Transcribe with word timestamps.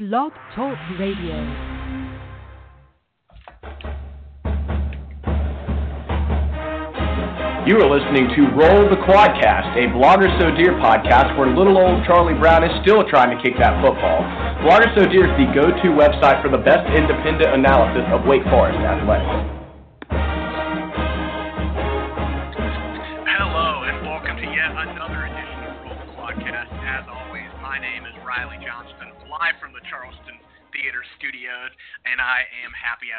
Blog 0.00 0.32
Talk 0.56 0.78
Radio. 0.98 1.36
You 7.68 7.76
are 7.76 7.84
listening 7.84 8.32
to 8.34 8.48
Roll 8.56 8.88
the 8.88 8.96
Quadcast, 9.04 9.76
a 9.76 9.92
Blogger 9.92 10.32
So 10.40 10.56
Dear 10.56 10.72
podcast 10.80 11.36
where 11.36 11.54
little 11.54 11.76
old 11.76 12.02
Charlie 12.06 12.32
Brown 12.32 12.64
is 12.64 12.70
still 12.80 13.04
trying 13.10 13.36
to 13.36 13.42
kick 13.44 13.58
that 13.58 13.76
football. 13.84 14.24
Blogger 14.64 14.88
So 14.96 15.04
Dear 15.04 15.28
is 15.28 15.36
the 15.36 15.52
go-to 15.52 15.92
website 15.92 16.40
for 16.40 16.48
the 16.48 16.64
best 16.64 16.88
independent 16.96 17.52
analysis 17.52 18.08
of 18.08 18.24
Wake 18.24 18.44
Forest 18.44 18.78
athletics. 18.78 19.49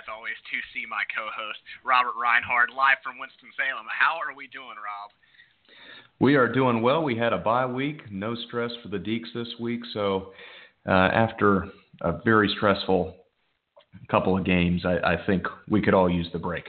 As 0.02 0.10
always, 0.10 0.34
to 0.50 0.58
see 0.73 0.90
my 0.90 1.05
co-host 1.14 1.62
Robert 1.86 2.18
Reinhard 2.18 2.73
live 2.73 2.98
from 3.05 3.22
Winston 3.22 3.54
Salem. 3.54 3.86
How 3.86 4.18
are 4.18 4.34
we 4.34 4.50
doing, 4.50 4.74
Rob? 4.82 5.14
We 6.18 6.34
are 6.41 6.50
doing 6.50 6.82
well. 6.82 7.05
We 7.05 7.14
had 7.14 7.38
a 7.38 7.38
bye 7.38 7.70
week, 7.70 8.10
no 8.10 8.34
stress 8.34 8.74
for 8.82 8.90
the 8.90 8.98
Deacs 8.98 9.30
this 9.38 9.54
week. 9.62 9.86
So 9.94 10.34
uh, 10.90 11.14
after 11.14 11.70
a 12.02 12.18
very 12.26 12.50
stressful 12.58 13.14
couple 14.10 14.34
of 14.34 14.41
games, 14.41 14.90
I, 14.90 14.98
I 15.05 15.22
think 15.30 15.46
we 15.70 15.86
could 15.86 15.94
all 15.94 16.10
use 16.10 16.34
the 16.34 16.41
break. 16.41 16.66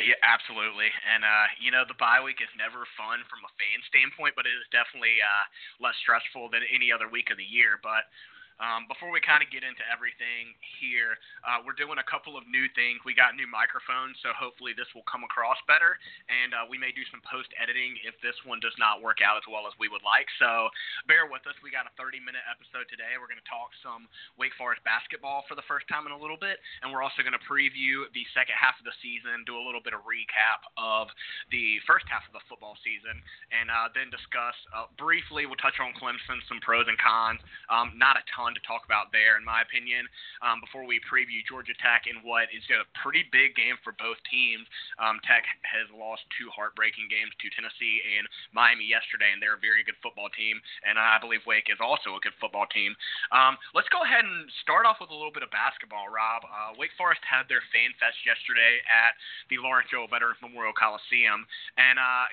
Yeah, 0.00 0.16
absolutely. 0.24 0.88
And 1.04 1.28
uh, 1.28 1.52
you 1.60 1.68
know, 1.68 1.84
the 1.84 2.00
bye 2.00 2.24
week 2.24 2.40
is 2.40 2.48
never 2.56 2.88
fun 2.96 3.28
from 3.28 3.44
a 3.44 3.52
fan 3.60 3.76
standpoint, 3.92 4.40
but 4.40 4.48
it 4.48 4.56
is 4.56 4.64
definitely 4.72 5.20
uh, 5.20 5.44
less 5.84 6.00
stressful 6.00 6.48
than 6.48 6.64
any 6.72 6.88
other 6.88 7.12
week 7.12 7.28
of 7.28 7.36
the 7.36 7.44
year. 7.44 7.76
But 7.84 8.08
um, 8.58 8.90
before 8.90 9.14
we 9.14 9.22
kind 9.22 9.38
of 9.38 9.48
get 9.54 9.62
into 9.62 9.86
everything 9.86 10.50
here, 10.82 11.14
uh, 11.46 11.62
we're 11.62 11.78
doing 11.78 12.02
a 12.02 12.06
couple 12.10 12.34
of 12.34 12.42
new 12.50 12.66
things. 12.74 12.98
We 13.06 13.14
got 13.14 13.38
new 13.38 13.46
microphones, 13.46 14.18
so 14.18 14.34
hopefully 14.34 14.74
this 14.74 14.90
will 14.98 15.06
come 15.06 15.22
across 15.22 15.58
better, 15.70 15.94
and 16.26 16.50
uh, 16.50 16.66
we 16.66 16.74
may 16.74 16.90
do 16.90 17.06
some 17.14 17.22
post 17.22 17.54
editing 17.54 17.94
if 18.02 18.18
this 18.18 18.34
one 18.42 18.58
does 18.58 18.74
not 18.82 18.98
work 18.98 19.22
out 19.22 19.38
as 19.38 19.46
well 19.46 19.70
as 19.70 19.74
we 19.78 19.86
would 19.86 20.02
like. 20.02 20.26
So 20.42 20.66
bear 21.06 21.30
with 21.30 21.46
us. 21.46 21.54
We 21.62 21.70
got 21.70 21.86
a 21.86 21.94
30 21.94 22.18
minute 22.18 22.42
episode 22.50 22.90
today. 22.90 23.14
We're 23.14 23.30
going 23.30 23.38
to 23.40 23.46
talk 23.46 23.70
some 23.78 24.10
Wake 24.34 24.54
Forest 24.58 24.82
basketball 24.82 25.46
for 25.46 25.54
the 25.54 25.66
first 25.70 25.86
time 25.86 26.10
in 26.10 26.12
a 26.12 26.18
little 26.18 26.38
bit, 26.38 26.58
and 26.82 26.90
we're 26.90 27.06
also 27.06 27.22
going 27.22 27.38
to 27.38 27.44
preview 27.46 28.10
the 28.10 28.26
second 28.34 28.58
half 28.58 28.74
of 28.82 28.84
the 28.90 28.96
season, 28.98 29.46
do 29.46 29.54
a 29.54 29.62
little 29.62 29.82
bit 29.82 29.94
of 29.94 30.02
recap 30.02 30.66
of 30.74 31.06
the 31.54 31.78
first 31.86 32.10
half 32.10 32.26
of 32.26 32.34
the 32.34 32.42
football 32.50 32.74
season, 32.82 33.14
and 33.54 33.70
uh, 33.70 33.86
then 33.94 34.10
discuss 34.10 34.58
uh, 34.74 34.90
briefly. 34.98 35.46
We'll 35.46 35.62
touch 35.62 35.78
on 35.78 35.94
Clemson, 35.94 36.42
some 36.50 36.58
pros 36.58 36.90
and 36.90 36.98
cons. 36.98 37.38
Um, 37.70 37.94
not 37.94 38.18
a 38.18 38.26
ton 38.34 38.47
to 38.54 38.62
talk 38.64 38.84
about 38.84 39.10
there, 39.10 39.36
in 39.36 39.44
my 39.44 39.64
opinion. 39.64 40.06
Um, 40.40 40.60
before 40.62 40.84
we 40.84 41.00
preview 41.04 41.40
Georgia 41.44 41.74
Tech 41.80 42.06
in 42.06 42.20
what 42.22 42.48
is 42.52 42.64
a 42.70 42.86
pretty 43.00 43.24
big 43.32 43.56
game 43.56 43.76
for 43.82 43.96
both 43.96 44.20
teams, 44.28 44.64
um, 45.00 45.18
Tech 45.24 45.44
has 45.64 45.88
lost 45.92 46.22
two 46.36 46.48
heartbreaking 46.52 47.08
games 47.08 47.32
to 47.40 47.46
Tennessee 47.52 48.00
and 48.16 48.24
Miami 48.52 48.86
yesterday, 48.86 49.32
and 49.32 49.40
they're 49.42 49.58
a 49.58 49.62
very 49.62 49.82
good 49.82 49.98
football 50.00 50.30
team. 50.32 50.60
And 50.86 50.96
I 50.96 51.18
believe 51.18 51.42
Wake 51.48 51.68
is 51.72 51.80
also 51.82 52.16
a 52.16 52.20
good 52.22 52.36
football 52.38 52.68
team. 52.70 52.94
Um, 53.34 53.58
let's 53.74 53.90
go 53.90 54.04
ahead 54.04 54.24
and 54.24 54.48
start 54.62 54.86
off 54.86 55.00
with 55.00 55.10
a 55.10 55.16
little 55.16 55.34
bit 55.34 55.42
of 55.42 55.50
basketball, 55.50 56.08
Rob. 56.08 56.44
Uh, 56.44 56.76
Wake 56.76 56.94
Forest 56.96 57.22
had 57.24 57.48
their 57.48 57.64
Fan 57.72 57.92
Fest 57.98 58.18
yesterday 58.24 58.80
at 58.88 59.16
the 59.48 59.58
Lawrence 59.58 59.90
Joel 59.90 60.08
Veterans 60.08 60.40
Memorial 60.40 60.76
Coliseum, 60.76 61.44
and 61.76 61.96
uh, 61.98 62.26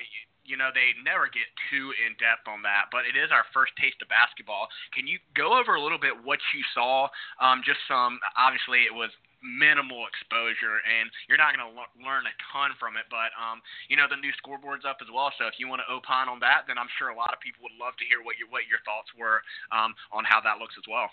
you 0.46 0.58
know, 0.58 0.70
they 0.70 0.94
never 1.02 1.26
get 1.26 1.50
too 1.70 1.92
in 2.06 2.14
depth 2.22 2.46
on 2.46 2.62
that, 2.64 2.94
but 2.94 3.10
it 3.10 3.18
is 3.18 3.34
our 3.34 3.44
first 3.52 3.74
taste 3.76 3.98
of 4.02 4.08
basketball. 4.08 4.70
Can 4.94 5.10
you 5.10 5.18
go 5.34 5.58
over 5.58 5.76
a 5.76 5.82
little 5.82 6.00
bit 6.00 6.14
what 6.14 6.40
you 6.54 6.62
saw? 6.74 7.10
Um, 7.42 7.66
just 7.66 7.82
some, 7.90 8.22
obviously, 8.38 8.86
it 8.86 8.94
was 8.94 9.10
minimal 9.46 10.10
exposure, 10.10 10.82
and 10.82 11.10
you're 11.30 11.38
not 11.38 11.54
going 11.54 11.62
to 11.62 11.70
l- 11.70 11.94
learn 12.02 12.26
a 12.26 12.34
ton 12.50 12.74
from 12.82 12.98
it. 12.98 13.06
But 13.14 13.34
um, 13.38 13.62
you 13.90 13.98
know, 13.98 14.10
the 14.10 14.18
new 14.18 14.34
scoreboard's 14.42 14.86
up 14.86 15.02
as 15.02 15.10
well. 15.10 15.30
So 15.38 15.46
if 15.46 15.62
you 15.62 15.70
want 15.70 15.86
to 15.86 15.88
opine 15.90 16.30
on 16.30 16.42
that, 16.42 16.66
then 16.66 16.82
I'm 16.82 16.90
sure 16.98 17.14
a 17.14 17.18
lot 17.18 17.34
of 17.34 17.40
people 17.42 17.66
would 17.66 17.78
love 17.78 17.94
to 18.02 18.06
hear 18.10 18.26
what 18.26 18.42
your 18.42 18.50
what 18.50 18.66
your 18.66 18.82
thoughts 18.86 19.10
were 19.14 19.46
um, 19.70 19.94
on 20.10 20.26
how 20.26 20.42
that 20.42 20.58
looks 20.58 20.78
as 20.78 20.86
well. 20.90 21.10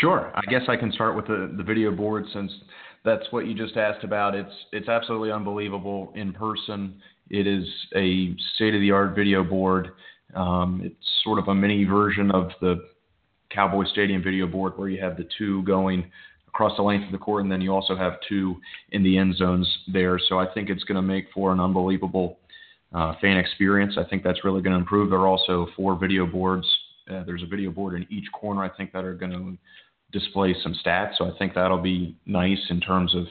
Sure. 0.00 0.32
I 0.34 0.42
guess 0.50 0.66
I 0.66 0.74
can 0.74 0.90
start 0.90 1.14
with 1.14 1.26
the, 1.28 1.54
the 1.56 1.62
video 1.62 1.94
board 1.94 2.26
since 2.32 2.50
that's 3.04 3.30
what 3.30 3.46
you 3.46 3.54
just 3.54 3.76
asked 3.76 4.02
about. 4.02 4.34
It's 4.34 4.54
it's 4.72 4.88
absolutely 4.88 5.30
unbelievable 5.30 6.12
in 6.16 6.32
person. 6.32 7.00
It 7.30 7.46
is 7.46 7.64
a 7.96 8.34
state 8.54 8.74
of 8.74 8.80
the 8.80 8.90
art 8.90 9.14
video 9.14 9.42
board. 9.44 9.92
Um, 10.34 10.80
it's 10.84 11.22
sort 11.22 11.38
of 11.38 11.48
a 11.48 11.54
mini 11.54 11.84
version 11.84 12.30
of 12.30 12.50
the 12.60 12.88
Cowboy 13.50 13.84
Stadium 13.84 14.22
video 14.22 14.46
board 14.46 14.72
where 14.76 14.88
you 14.88 15.00
have 15.00 15.16
the 15.16 15.28
two 15.38 15.62
going 15.62 16.10
across 16.48 16.76
the 16.76 16.82
length 16.82 17.06
of 17.06 17.12
the 17.12 17.18
court, 17.18 17.42
and 17.42 17.50
then 17.50 17.60
you 17.60 17.72
also 17.72 17.96
have 17.96 18.14
two 18.28 18.56
in 18.92 19.02
the 19.02 19.18
end 19.18 19.36
zones 19.36 19.68
there. 19.92 20.18
So 20.28 20.38
I 20.38 20.46
think 20.52 20.70
it's 20.70 20.84
going 20.84 20.96
to 20.96 21.02
make 21.02 21.26
for 21.34 21.52
an 21.52 21.60
unbelievable 21.60 22.38
uh, 22.92 23.14
fan 23.20 23.36
experience. 23.36 23.96
I 23.98 24.04
think 24.04 24.22
that's 24.22 24.44
really 24.44 24.62
going 24.62 24.72
to 24.72 24.78
improve. 24.78 25.10
There 25.10 25.18
are 25.18 25.26
also 25.26 25.66
four 25.76 25.98
video 25.98 26.26
boards. 26.26 26.66
Uh, 27.10 27.24
there's 27.24 27.42
a 27.42 27.46
video 27.46 27.70
board 27.70 27.94
in 27.94 28.06
each 28.10 28.26
corner, 28.32 28.62
I 28.62 28.68
think, 28.68 28.92
that 28.92 29.04
are 29.04 29.14
going 29.14 29.32
to 29.32 30.18
display 30.18 30.54
some 30.62 30.74
stats. 30.84 31.18
So 31.18 31.24
I 31.24 31.36
think 31.38 31.54
that'll 31.54 31.82
be 31.82 32.16
nice 32.24 32.60
in 32.70 32.80
terms 32.80 33.14
of 33.14 33.26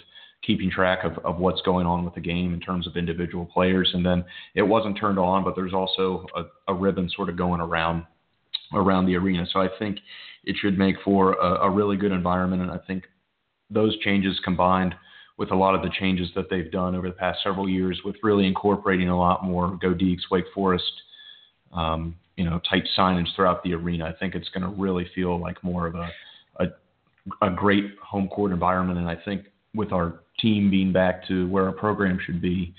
keeping 0.46 0.70
track 0.70 1.04
of, 1.04 1.18
of 1.26 1.38
what's 1.38 1.62
going 1.62 1.88
on 1.88 2.04
with 2.04 2.14
the 2.14 2.22
game 2.22 2.54
in 2.54 2.60
terms 2.60 2.86
of 2.86 2.98
individual 2.98 3.46
players. 3.46 3.90
And 3.94 4.06
then 4.06 4.26
it 4.56 4.62
wasn't 4.62 4.98
turned 5.00 5.18
on, 5.18 5.44
but 5.44 5.56
there's 5.56 5.74
also 5.74 6.26
a, 6.36 6.44
a 6.72 6.74
ribbon 6.74 7.10
sort 7.16 7.30
of 7.30 7.38
going 7.38 7.62
around 7.62 8.04
around 8.74 9.06
the 9.06 9.16
arena. 9.16 9.46
So 9.52 9.62
I 9.62 9.70
think 9.80 10.00
it 10.44 10.56
should 10.60 10.78
make 10.78 10.96
for 11.04 11.34
a, 11.34 11.66
a 11.66 11.70
really 11.70 11.96
good 11.96 12.12
environment. 12.12 12.62
And 12.62 12.72
I 12.72 12.80
think 12.88 13.04
those 13.70 13.98
changes 14.00 14.40
combined 14.44 14.96
with 15.38 15.52
a 15.52 15.56
lot 15.56 15.76
of 15.76 15.82
the 15.82 15.90
changes 16.00 16.30
that 16.36 16.50
they've 16.50 16.72
done 16.72 16.96
over 16.96 17.08
the 17.08 17.16
past 17.16 17.40
several 17.44 17.68
years 17.68 18.02
with 18.06 18.16
really 18.24 18.46
incorporating 18.46 19.10
a 19.10 19.18
lot 19.18 19.44
more 19.44 19.78
Go 19.82 19.94
Deacs, 19.94 20.30
Wake 20.30 20.46
Forest, 20.54 20.92
um, 21.72 22.16
you 22.36 22.46
know, 22.46 22.60
type 22.70 22.84
signage 22.98 23.28
throughout 23.36 23.64
the 23.64 23.74
arena. 23.74 24.06
I 24.06 24.14
think 24.14 24.36
it's 24.36 24.50
going 24.50 24.64
to 24.64 24.82
really 24.82 25.10
feel 25.16 25.40
like 25.40 25.64
more 25.64 25.88
of 25.88 25.96
a, 25.96 26.10
a, 26.60 26.66
a 27.42 27.50
great 27.50 27.96
home 28.04 28.28
court 28.28 28.52
environment. 28.52 29.00
And 29.00 29.10
I 29.10 29.16
think 29.16 29.46
with 29.74 29.92
our 29.92 30.20
team 30.44 30.70
being 30.70 30.94
back 30.94 31.28
to 31.30 31.48
where 31.50 31.68
a 31.70 31.74
program 31.74 32.20
should 32.24 32.42
be, 32.42 32.76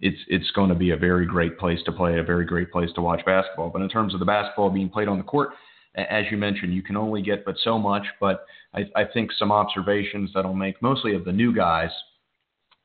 it's 0.00 0.22
it's 0.28 0.50
going 0.52 0.70
to 0.70 0.74
be 0.74 0.92
a 0.92 0.96
very 0.96 1.26
great 1.26 1.58
place 1.58 1.80
to 1.84 1.92
play, 1.92 2.18
a 2.18 2.22
very 2.22 2.46
great 2.46 2.72
place 2.72 2.90
to 2.94 3.02
watch 3.02 3.22
basketball. 3.26 3.68
But 3.68 3.82
in 3.82 3.90
terms 3.90 4.14
of 4.14 4.20
the 4.20 4.26
basketball 4.26 4.70
being 4.70 4.88
played 4.88 5.08
on 5.08 5.18
the 5.18 5.24
court, 5.24 5.50
as 5.94 6.24
you 6.30 6.38
mentioned, 6.38 6.72
you 6.72 6.82
can 6.82 6.96
only 6.96 7.20
get 7.20 7.44
but 7.44 7.56
so 7.62 7.78
much. 7.78 8.04
But 8.18 8.46
I, 8.72 8.80
I 8.96 9.04
think 9.12 9.30
some 9.38 9.52
observations 9.52 10.30
that'll 10.34 10.54
make 10.54 10.80
mostly 10.80 11.14
of 11.14 11.24
the 11.24 11.32
new 11.32 11.54
guys, 11.54 11.90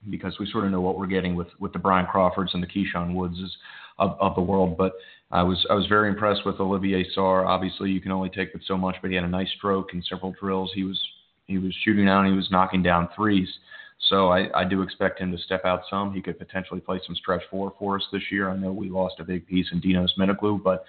because 0.10 0.34
we 0.40 0.50
sort 0.52 0.66
of 0.66 0.72
know 0.72 0.82
what 0.82 0.98
we're 0.98 1.08
getting 1.08 1.36
with 1.36 1.48
with 1.60 1.74
the 1.74 1.80
Bryant 1.80 2.10
Crawfords 2.10 2.54
and 2.54 2.62
the 2.62 2.68
Keyshawn 2.68 3.14
Woodses 3.14 3.52
of, 3.98 4.18
of 4.20 4.36
the 4.36 4.42
world. 4.42 4.78
But 4.78 4.94
I 5.32 5.44
was 5.44 5.66
I 5.70 5.74
was 5.74 5.88
very 5.88 6.10
impressed 6.10 6.46
with 6.46 6.60
Olivier 6.60 7.06
Sarr. 7.16 7.46
Obviously, 7.46 7.92
you 7.92 8.02
can 8.02 8.12
only 8.12 8.30
take 8.30 8.52
but 8.54 8.62
so 8.68 8.78
much, 8.78 8.96
but 9.02 9.10
he 9.10 9.16
had 9.16 9.26
a 9.26 9.30
nice 9.30 9.50
stroke 9.58 9.94
in 9.94 10.04
several 10.04 10.34
drills. 10.40 10.72
He 10.76 10.84
was 10.84 11.00
he 11.46 11.58
was 11.58 11.74
shooting 11.84 12.10
out 12.10 12.26
he 12.26 12.32
was 12.34 12.52
knocking 12.52 12.84
down 12.84 13.10
threes. 13.16 13.50
So 14.10 14.30
I, 14.30 14.50
I 14.54 14.64
do 14.64 14.82
expect 14.82 15.20
him 15.20 15.32
to 15.32 15.38
step 15.38 15.66
out 15.66 15.82
some. 15.90 16.14
He 16.14 16.22
could 16.22 16.38
potentially 16.38 16.80
play 16.80 17.00
some 17.06 17.16
stretch 17.16 17.42
four 17.50 17.74
for 17.80 17.96
us 17.96 18.04
this 18.12 18.22
year. 18.32 18.50
I 18.50 18.58
know 18.58 18.72
we 18.72 18.90
lost 18.90 19.16
a 19.20 19.24
big 19.24 19.48
piece 19.48 19.68
in 19.72 19.82
Dinos 19.82 20.10
Mitoglou, 20.20 20.62
but 20.62 20.86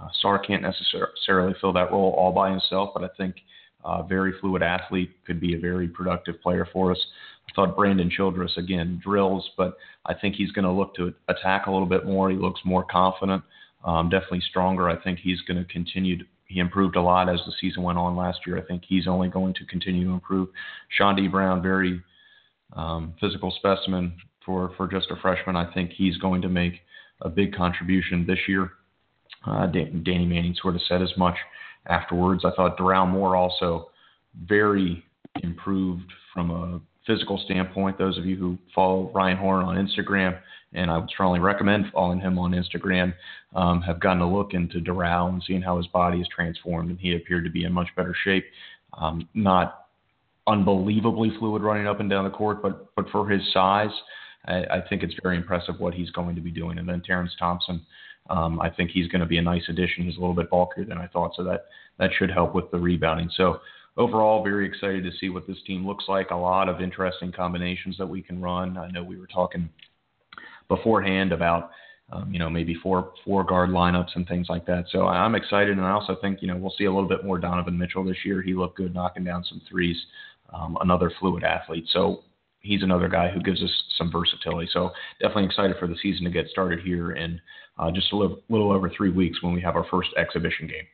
uh, 0.00 0.08
Sarr 0.22 0.44
can't 0.44 0.62
necessarily 0.62 1.54
fill 1.60 1.72
that 1.72 1.90
role 1.90 2.14
all 2.16 2.32
by 2.32 2.50
himself. 2.50 2.90
But 2.94 3.04
I 3.04 3.08
think 3.16 3.36
a 3.84 3.88
uh, 3.88 4.02
very 4.02 4.32
fluid 4.40 4.62
athlete 4.62 5.10
could 5.26 5.40
be 5.40 5.54
a 5.54 5.58
very 5.58 5.88
productive 5.88 6.40
player 6.42 6.68
for 6.72 6.92
us. 6.92 6.98
I 7.48 7.52
thought 7.54 7.76
Brandon 7.76 8.10
Childress 8.10 8.56
again 8.56 9.00
drills, 9.02 9.48
but 9.56 9.76
I 10.06 10.14
think 10.14 10.36
he's 10.36 10.52
going 10.52 10.64
to 10.64 10.70
look 10.70 10.94
to 10.96 11.12
attack 11.28 11.66
a 11.66 11.70
little 11.70 11.86
bit 11.86 12.06
more. 12.06 12.30
He 12.30 12.36
looks 12.36 12.60
more 12.64 12.84
confident, 12.84 13.42
um, 13.84 14.08
definitely 14.08 14.42
stronger. 14.48 14.88
I 14.88 15.02
think 15.02 15.18
he's 15.18 15.40
going 15.42 15.64
to 15.64 15.70
continue 15.72 16.18
to 16.18 16.24
he 16.50 16.58
improved 16.58 16.96
a 16.96 17.00
lot 17.00 17.28
as 17.28 17.38
the 17.46 17.52
season 17.60 17.84
went 17.84 17.96
on 17.96 18.16
last 18.16 18.40
year. 18.44 18.58
I 18.58 18.62
think 18.62 18.82
he's 18.84 19.06
only 19.06 19.28
going 19.28 19.54
to 19.54 19.64
continue 19.66 20.04
to 20.06 20.10
improve. 20.10 20.48
Chaundee 20.98 21.30
Brown, 21.30 21.62
very 21.62 22.02
um, 22.74 23.14
physical 23.20 23.52
specimen 23.56 24.14
for, 24.44 24.72
for 24.76 24.88
just 24.88 25.10
a 25.10 25.16
freshman. 25.16 25.56
I 25.56 25.72
think 25.72 25.90
he's 25.90 26.16
going 26.18 26.42
to 26.42 26.48
make 26.48 26.74
a 27.22 27.28
big 27.28 27.54
contribution 27.54 28.26
this 28.26 28.38
year. 28.48 28.72
Uh, 29.46 29.66
Danny 29.66 30.26
Manning 30.26 30.56
sort 30.60 30.74
of 30.74 30.82
said 30.88 31.02
as 31.02 31.12
much 31.16 31.36
afterwards. 31.86 32.44
I 32.44 32.50
thought 32.54 32.78
Doral 32.78 33.08
Moore 33.08 33.36
also 33.36 33.90
very 34.46 35.04
improved 35.42 36.10
from 36.34 36.50
a 36.50 36.80
physical 37.06 37.38
standpoint. 37.44 37.98
Those 37.98 38.18
of 38.18 38.26
you 38.26 38.36
who 38.36 38.58
follow 38.74 39.10
Ryan 39.14 39.36
Horn 39.36 39.64
on 39.64 39.76
Instagram, 39.76 40.38
and 40.72 40.90
I 40.90 40.98
would 40.98 41.10
strongly 41.10 41.40
recommend 41.40 41.86
following 41.92 42.20
him 42.20 42.38
on 42.38 42.52
Instagram, 42.52 43.14
um, 43.54 43.82
have 43.82 44.00
gotten 44.00 44.22
a 44.22 44.30
look 44.30 44.54
into 44.54 44.78
Doral 44.78 45.28
and 45.28 45.42
seeing 45.46 45.62
how 45.62 45.76
his 45.78 45.86
body 45.88 46.20
is 46.20 46.28
transformed, 46.34 46.90
and 46.90 46.98
he 46.98 47.14
appeared 47.16 47.44
to 47.44 47.50
be 47.50 47.64
in 47.64 47.72
much 47.72 47.88
better 47.96 48.14
shape. 48.24 48.44
Um, 48.98 49.28
not 49.34 49.86
unbelievably 50.46 51.32
fluid 51.38 51.62
running 51.62 51.86
up 51.86 52.00
and 52.00 52.10
down 52.10 52.24
the 52.24 52.30
court, 52.30 52.62
but 52.62 52.94
but 52.94 53.08
for 53.10 53.28
his 53.28 53.42
size, 53.52 53.90
I, 54.46 54.64
I 54.64 54.82
think 54.88 55.02
it's 55.02 55.14
very 55.22 55.36
impressive 55.36 55.78
what 55.78 55.94
he's 55.94 56.10
going 56.10 56.34
to 56.36 56.40
be 56.40 56.50
doing. 56.50 56.78
And 56.78 56.88
then 56.88 57.02
Terrence 57.02 57.32
Thompson, 57.38 57.84
um, 58.28 58.60
I 58.60 58.70
think 58.70 58.90
he's 58.90 59.08
going 59.08 59.20
to 59.20 59.26
be 59.26 59.38
a 59.38 59.42
nice 59.42 59.68
addition. 59.68 60.04
He's 60.04 60.16
a 60.16 60.20
little 60.20 60.34
bit 60.34 60.50
bulkier 60.50 60.84
than 60.84 60.98
I 60.98 61.06
thought, 61.08 61.32
so 61.36 61.44
that 61.44 61.66
that 61.98 62.10
should 62.18 62.30
help 62.30 62.54
with 62.54 62.70
the 62.70 62.78
rebounding. 62.78 63.30
So 63.36 63.60
overall, 63.96 64.42
very 64.42 64.66
excited 64.66 65.04
to 65.04 65.12
see 65.18 65.28
what 65.28 65.46
this 65.46 65.58
team 65.66 65.86
looks 65.86 66.04
like. 66.08 66.30
A 66.30 66.36
lot 66.36 66.68
of 66.68 66.80
interesting 66.80 67.32
combinations 67.32 67.96
that 67.98 68.06
we 68.06 68.22
can 68.22 68.40
run. 68.40 68.76
I 68.76 68.90
know 68.90 69.02
we 69.02 69.18
were 69.18 69.26
talking 69.26 69.68
beforehand 70.68 71.32
about 71.32 71.70
um, 72.12 72.32
you 72.32 72.38
know, 72.38 72.50
maybe 72.50 72.74
four 72.74 73.12
four 73.24 73.44
guard 73.44 73.70
lineups 73.70 74.16
and 74.16 74.26
things 74.26 74.48
like 74.48 74.66
that. 74.66 74.86
So 74.90 75.06
I'm 75.06 75.34
excited, 75.34 75.76
and 75.76 75.86
I 75.86 75.90
also 75.90 76.16
think 76.20 76.42
you 76.42 76.48
know 76.48 76.56
we'll 76.56 76.74
see 76.76 76.84
a 76.84 76.92
little 76.92 77.08
bit 77.08 77.24
more 77.24 77.38
Donovan 77.38 77.78
Mitchell 77.78 78.04
this 78.04 78.16
year. 78.24 78.42
He 78.42 78.54
looked 78.54 78.76
good 78.76 78.94
knocking 78.94 79.24
down 79.24 79.44
some 79.44 79.60
threes. 79.68 79.96
Um, 80.52 80.76
another 80.80 81.12
fluid 81.18 81.44
athlete, 81.44 81.86
so 81.90 82.24
he's 82.60 82.82
another 82.82 83.08
guy 83.08 83.30
who 83.30 83.40
gives 83.40 83.62
us 83.62 83.70
some 83.96 84.10
versatility. 84.10 84.68
So 84.72 84.90
definitely 85.20 85.46
excited 85.46 85.76
for 85.78 85.86
the 85.86 85.96
season 86.02 86.24
to 86.24 86.30
get 86.30 86.48
started 86.48 86.80
here 86.80 87.12
in 87.12 87.40
uh, 87.78 87.90
just 87.90 88.12
a 88.12 88.16
little, 88.16 88.40
little 88.48 88.70
over 88.70 88.90
three 88.90 89.10
weeks 89.10 89.42
when 89.42 89.54
we 89.54 89.60
have 89.62 89.76
our 89.76 89.86
first 89.90 90.10
exhibition 90.16 90.66
game. 90.66 90.84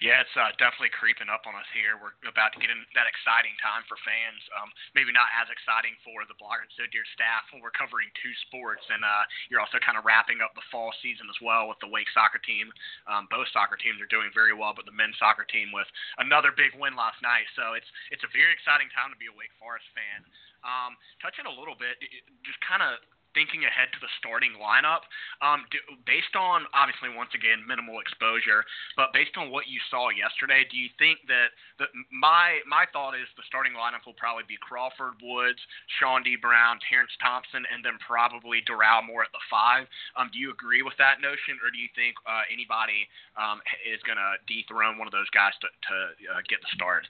Yeah, 0.00 0.24
it's 0.24 0.32
uh, 0.32 0.48
definitely 0.56 0.88
creeping 0.96 1.28
up 1.28 1.44
on 1.44 1.52
us 1.52 1.68
here. 1.76 2.00
We're 2.00 2.16
about 2.24 2.56
to 2.56 2.60
get 2.60 2.72
in 2.72 2.80
that 2.96 3.04
exciting 3.04 3.52
time 3.60 3.84
for 3.84 4.00
fans. 4.00 4.40
Um, 4.56 4.72
maybe 4.96 5.12
not 5.12 5.28
as 5.36 5.52
exciting 5.52 5.92
for 6.00 6.24
the 6.24 6.32
Blogger 6.40 6.64
and 6.64 6.72
So 6.72 6.88
Dear 6.88 7.04
staff 7.12 7.44
when 7.52 7.60
we're 7.60 7.76
covering 7.76 8.08
two 8.24 8.32
sports, 8.48 8.80
and 8.88 9.04
uh, 9.04 9.24
you're 9.52 9.60
also 9.60 9.76
kind 9.76 10.00
of 10.00 10.08
wrapping 10.08 10.40
up 10.40 10.56
the 10.56 10.64
fall 10.72 10.88
season 11.04 11.28
as 11.28 11.36
well 11.44 11.68
with 11.68 11.76
the 11.84 11.92
Wake 11.92 12.08
soccer 12.16 12.40
team. 12.40 12.72
Um, 13.04 13.28
both 13.28 13.44
soccer 13.52 13.76
teams 13.76 14.00
are 14.00 14.08
doing 14.08 14.32
very 14.32 14.56
well, 14.56 14.72
but 14.72 14.88
the 14.88 14.96
men's 14.96 15.20
soccer 15.20 15.44
team 15.44 15.68
with 15.68 15.88
another 16.16 16.48
big 16.48 16.72
win 16.80 16.96
last 16.96 17.20
night. 17.20 17.44
So 17.52 17.76
it's 17.76 17.88
it's 18.08 18.24
a 18.24 18.32
very 18.32 18.56
exciting 18.56 18.88
time 18.96 19.12
to 19.12 19.20
be 19.20 19.28
a 19.28 19.36
Wake 19.36 19.52
Forest 19.60 19.84
fan. 19.92 20.24
Um, 20.64 20.96
touching 21.20 21.44
a 21.44 21.52
little 21.52 21.76
bit, 21.76 22.00
just 22.40 22.60
kind 22.64 22.80
of 22.80 23.04
thinking 23.32 23.62
ahead 23.64 23.90
to 23.94 24.00
the 24.02 24.10
starting 24.18 24.58
lineup, 24.58 25.06
um, 25.40 25.66
do, 25.70 25.78
based 26.06 26.34
on 26.34 26.66
obviously 26.74 27.10
once 27.12 27.30
again 27.32 27.62
minimal 27.62 28.02
exposure, 28.02 28.66
but 28.98 29.14
based 29.14 29.34
on 29.38 29.50
what 29.50 29.70
you 29.70 29.78
saw 29.90 30.10
yesterday, 30.10 30.66
do 30.68 30.76
you 30.76 30.90
think 30.98 31.22
that 31.30 31.54
the, 31.78 31.86
my 32.10 32.58
my 32.66 32.84
thought 32.90 33.14
is 33.14 33.26
the 33.38 33.46
starting 33.46 33.74
lineup 33.74 34.02
will 34.06 34.18
probably 34.18 34.44
be 34.46 34.58
Crawford, 34.58 35.18
Woods, 35.22 35.60
Chaundee 35.98 36.38
Brown, 36.40 36.82
Terrence 36.86 37.12
Thompson, 37.22 37.62
and 37.70 37.84
then 37.84 37.96
probably 38.02 38.62
Doral 38.66 39.06
Moore 39.06 39.22
at 39.26 39.32
the 39.32 39.44
five. 39.50 39.86
Um, 40.18 40.30
do 40.32 40.38
you 40.38 40.50
agree 40.50 40.82
with 40.82 40.94
that 40.98 41.22
notion, 41.22 41.58
or 41.62 41.70
do 41.70 41.78
you 41.78 41.90
think 41.94 42.18
uh, 42.26 42.44
anybody 42.50 43.06
um, 43.38 43.62
is 43.86 44.02
going 44.02 44.18
to 44.18 44.38
dethrone 44.46 44.98
one 44.98 45.06
of 45.06 45.14
those 45.14 45.30
guys 45.30 45.54
to, 45.62 45.68
to 45.70 45.96
uh, 46.34 46.42
get 46.48 46.60
the 46.60 46.70
start? 46.74 47.06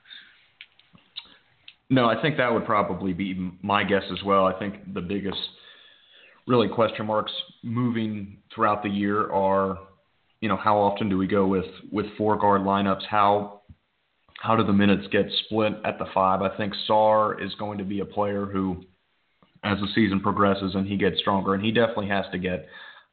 No, 1.91 2.07
I 2.07 2.21
think 2.23 2.37
that 2.37 2.53
would 2.53 2.65
probably 2.65 3.13
be 3.13 3.35
my 3.63 3.83
guess 3.83 4.05
as 4.13 4.23
well. 4.23 4.47
I 4.47 4.57
think 4.59 4.95
the 4.95 5.01
biggest 5.01 5.41
really 6.51 6.69
question 6.69 7.07
marks 7.07 7.33
moving 7.63 8.39
throughout 8.53 8.83
the 8.83 8.89
year 8.89 9.31
are, 9.33 9.79
you 10.41 10.49
know, 10.49 10.57
how 10.57 10.77
often 10.79 11.09
do 11.09 11.17
we 11.17 11.29
go 11.29 11.47
with 11.47 11.67
with 11.93 12.07
four 12.19 12.37
guard 12.37 12.63
lineups? 12.63 13.07
How 13.09 13.63
how 14.41 14.57
do 14.57 14.65
the 14.65 14.73
minutes 14.73 15.07
get 15.13 15.27
split 15.45 15.75
at 15.85 15.99
the 15.99 16.07
five? 16.13 16.43
I 16.43 16.55
think 16.57 16.75
Sarr 16.89 17.41
is 17.43 17.55
going 17.55 17.79
to 17.79 17.85
be 17.85 18.01
a 18.01 18.05
player 18.05 18.47
who, 18.47 18.83
as 19.63 19.79
the 19.79 19.87
season 19.95 20.21
progresses 20.21 20.75
and 20.75 20.89
he 20.89 20.97
gets 20.97 21.21
stronger, 21.21 21.55
and 21.55 21.65
he 21.65 21.71
definitely 21.71 22.09
has 22.09 22.25
to 22.33 22.39
get 22.39 22.67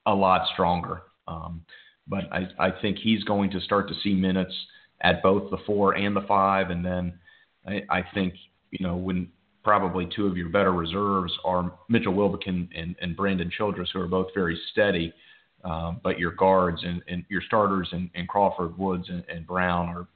a 0.07 0.13
lot 0.13 0.47
stronger. 0.53 1.03
Um, 1.27 1.63
but 2.07 2.23
I, 2.31 2.47
I 2.57 2.71
think 2.81 2.97
he's 2.97 3.23
going 3.23 3.51
to 3.51 3.59
start 3.59 3.87
to 3.89 3.95
see 4.01 4.15
minutes 4.15 4.53
at 5.01 5.21
both 5.21 5.51
the 5.51 5.57
four 5.65 5.95
and 5.95 6.15
the 6.15 6.25
five, 6.27 6.71
and 6.71 6.83
then 6.83 7.19
I, 7.67 7.83
I 7.89 8.03
think 8.15 8.33
you 8.71 8.83
know 8.83 8.95
when 8.95 9.29
probably 9.67 10.07
two 10.15 10.27
of 10.27 10.37
your 10.37 10.47
better 10.47 10.71
reserves 10.71 11.33
are 11.43 11.73
Mitchell 11.89 12.13
Wilbekin 12.13 12.69
and, 12.73 12.95
and 13.01 13.17
Brandon 13.17 13.51
Childress, 13.51 13.89
who 13.91 13.99
are 13.99 14.07
both 14.07 14.27
very 14.33 14.57
steady. 14.71 15.13
Um, 15.65 15.99
but 16.01 16.17
your 16.17 16.31
guards 16.31 16.81
and, 16.85 17.01
and 17.09 17.25
your 17.27 17.41
starters 17.41 17.89
and, 17.91 18.09
and 18.15 18.29
Crawford, 18.29 18.77
Woods, 18.77 19.09
and, 19.09 19.25
and, 19.27 19.45
Brown 19.45 19.89
are 19.89 20.07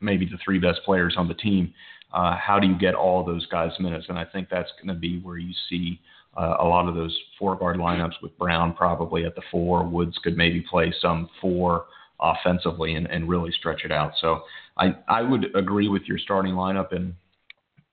maybe 0.00 0.26
the 0.26 0.38
three 0.44 0.58
best 0.58 0.80
players 0.84 1.14
on 1.16 1.28
the 1.28 1.34
team. 1.34 1.72
Uh, 2.12 2.36
how 2.36 2.58
do 2.58 2.66
you 2.66 2.76
get 2.76 2.96
all 2.96 3.24
those 3.24 3.46
guys 3.46 3.70
minutes? 3.78 4.06
And 4.08 4.18
I 4.18 4.24
think 4.24 4.48
that's 4.50 4.70
going 4.82 4.92
to 4.92 5.00
be 5.00 5.20
where 5.20 5.38
you 5.38 5.54
see 5.70 6.00
uh, 6.36 6.56
a 6.58 6.64
lot 6.64 6.88
of 6.88 6.96
those 6.96 7.16
four 7.38 7.54
guard 7.54 7.76
lineups 7.76 8.20
with 8.20 8.36
Brown 8.36 8.74
probably 8.74 9.24
at 9.24 9.36
the 9.36 9.42
four. 9.52 9.84
Woods 9.84 10.18
could 10.24 10.36
maybe 10.36 10.64
play 10.68 10.92
some 11.00 11.30
four 11.40 11.84
offensively 12.18 12.96
and, 12.96 13.06
and 13.06 13.28
really 13.28 13.52
stretch 13.52 13.82
it 13.84 13.92
out. 13.92 14.14
So 14.20 14.40
I, 14.76 14.96
I 15.06 15.22
would 15.22 15.54
agree 15.54 15.86
with 15.86 16.02
your 16.06 16.18
starting 16.18 16.54
lineup. 16.54 16.92
And, 16.92 17.14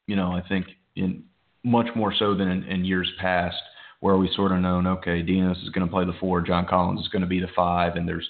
you 0.07 0.15
know, 0.15 0.31
I 0.31 0.41
think 0.49 0.65
in 0.95 1.23
much 1.63 1.87
more 1.95 2.13
so 2.17 2.35
than 2.35 2.49
in, 2.49 2.63
in 2.63 2.85
years 2.85 3.11
past, 3.19 3.57
where 3.99 4.17
we 4.17 4.29
sort 4.35 4.51
of 4.51 4.59
known, 4.59 4.85
okay, 4.85 5.23
Dinos 5.23 5.63
is 5.63 5.69
going 5.69 5.85
to 5.85 5.91
play 5.91 6.05
the 6.05 6.13
four, 6.19 6.41
John 6.41 6.65
Collins 6.67 7.01
is 7.01 7.07
going 7.07 7.23
to 7.23 7.27
be 7.27 7.39
the 7.39 7.47
five, 7.55 7.95
and 7.95 8.07
there's 8.07 8.27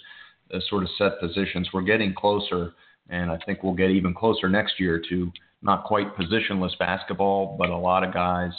a 0.52 0.60
sort 0.70 0.84
of 0.84 0.90
set 0.98 1.20
positions. 1.20 1.70
We're 1.74 1.82
getting 1.82 2.14
closer, 2.14 2.74
and 3.10 3.32
I 3.32 3.38
think 3.46 3.64
we'll 3.64 3.74
get 3.74 3.92
even 3.92 4.14
closer 4.14 4.48
next 4.48 4.80
year 4.80 5.02
to 5.10 5.32
not 5.62 5.84
quite 5.84 6.16
positionless 6.16 6.78
basketball, 6.80 7.58
but 7.58 7.70
a 7.70 7.78
lot 7.78 8.04
of 8.04 8.14
guys 8.14 8.52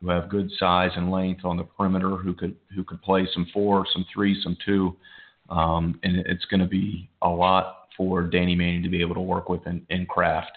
who 0.00 0.10
have 0.10 0.28
good 0.28 0.50
size 0.58 0.90
and 0.96 1.10
length 1.10 1.44
on 1.44 1.56
the 1.56 1.64
perimeter 1.64 2.16
who 2.16 2.34
could 2.34 2.56
who 2.74 2.84
could 2.84 3.02
play 3.02 3.26
some 3.32 3.46
four, 3.52 3.86
some 3.92 4.06
three, 4.12 4.40
some 4.42 4.56
two, 4.64 4.96
um, 5.48 5.98
and 6.02 6.16
it's 6.26 6.44
going 6.46 6.60
to 6.60 6.66
be 6.66 7.10
a 7.22 7.28
lot 7.28 7.88
for 7.96 8.22
Danny 8.22 8.54
Manning 8.54 8.82
to 8.82 8.88
be 8.88 9.00
able 9.00 9.14
to 9.14 9.20
work 9.20 9.48
with 9.48 9.66
and, 9.66 9.84
and 9.90 10.08
craft. 10.08 10.52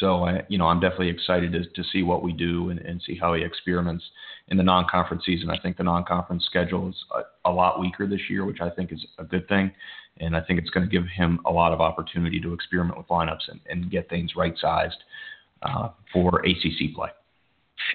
So, 0.00 0.24
I, 0.24 0.42
you 0.48 0.58
know, 0.58 0.66
I'm 0.66 0.80
definitely 0.80 1.10
excited 1.10 1.52
to, 1.52 1.64
to 1.64 1.88
see 1.90 2.02
what 2.02 2.22
we 2.22 2.32
do 2.32 2.70
and, 2.70 2.80
and 2.80 3.02
see 3.06 3.16
how 3.16 3.34
he 3.34 3.42
experiments 3.42 4.04
in 4.48 4.56
the 4.56 4.62
non-conference 4.62 5.24
season. 5.24 5.50
I 5.50 5.58
think 5.58 5.76
the 5.76 5.82
non-conference 5.82 6.44
schedule 6.46 6.88
is 6.88 6.96
a, 7.14 7.50
a 7.50 7.52
lot 7.52 7.78
weaker 7.80 8.06
this 8.06 8.30
year, 8.30 8.44
which 8.44 8.60
I 8.60 8.70
think 8.70 8.92
is 8.92 9.04
a 9.18 9.24
good 9.24 9.46
thing. 9.48 9.70
And 10.18 10.36
I 10.36 10.40
think 10.40 10.58
it's 10.60 10.70
going 10.70 10.88
to 10.88 10.90
give 10.90 11.06
him 11.08 11.40
a 11.46 11.50
lot 11.50 11.72
of 11.72 11.80
opportunity 11.80 12.40
to 12.40 12.52
experiment 12.52 12.96
with 12.96 13.08
lineups 13.08 13.48
and, 13.48 13.60
and 13.68 13.90
get 13.90 14.08
things 14.08 14.32
right-sized 14.36 15.02
uh, 15.62 15.90
for 16.12 16.40
ACC 16.40 16.94
play. 16.94 17.10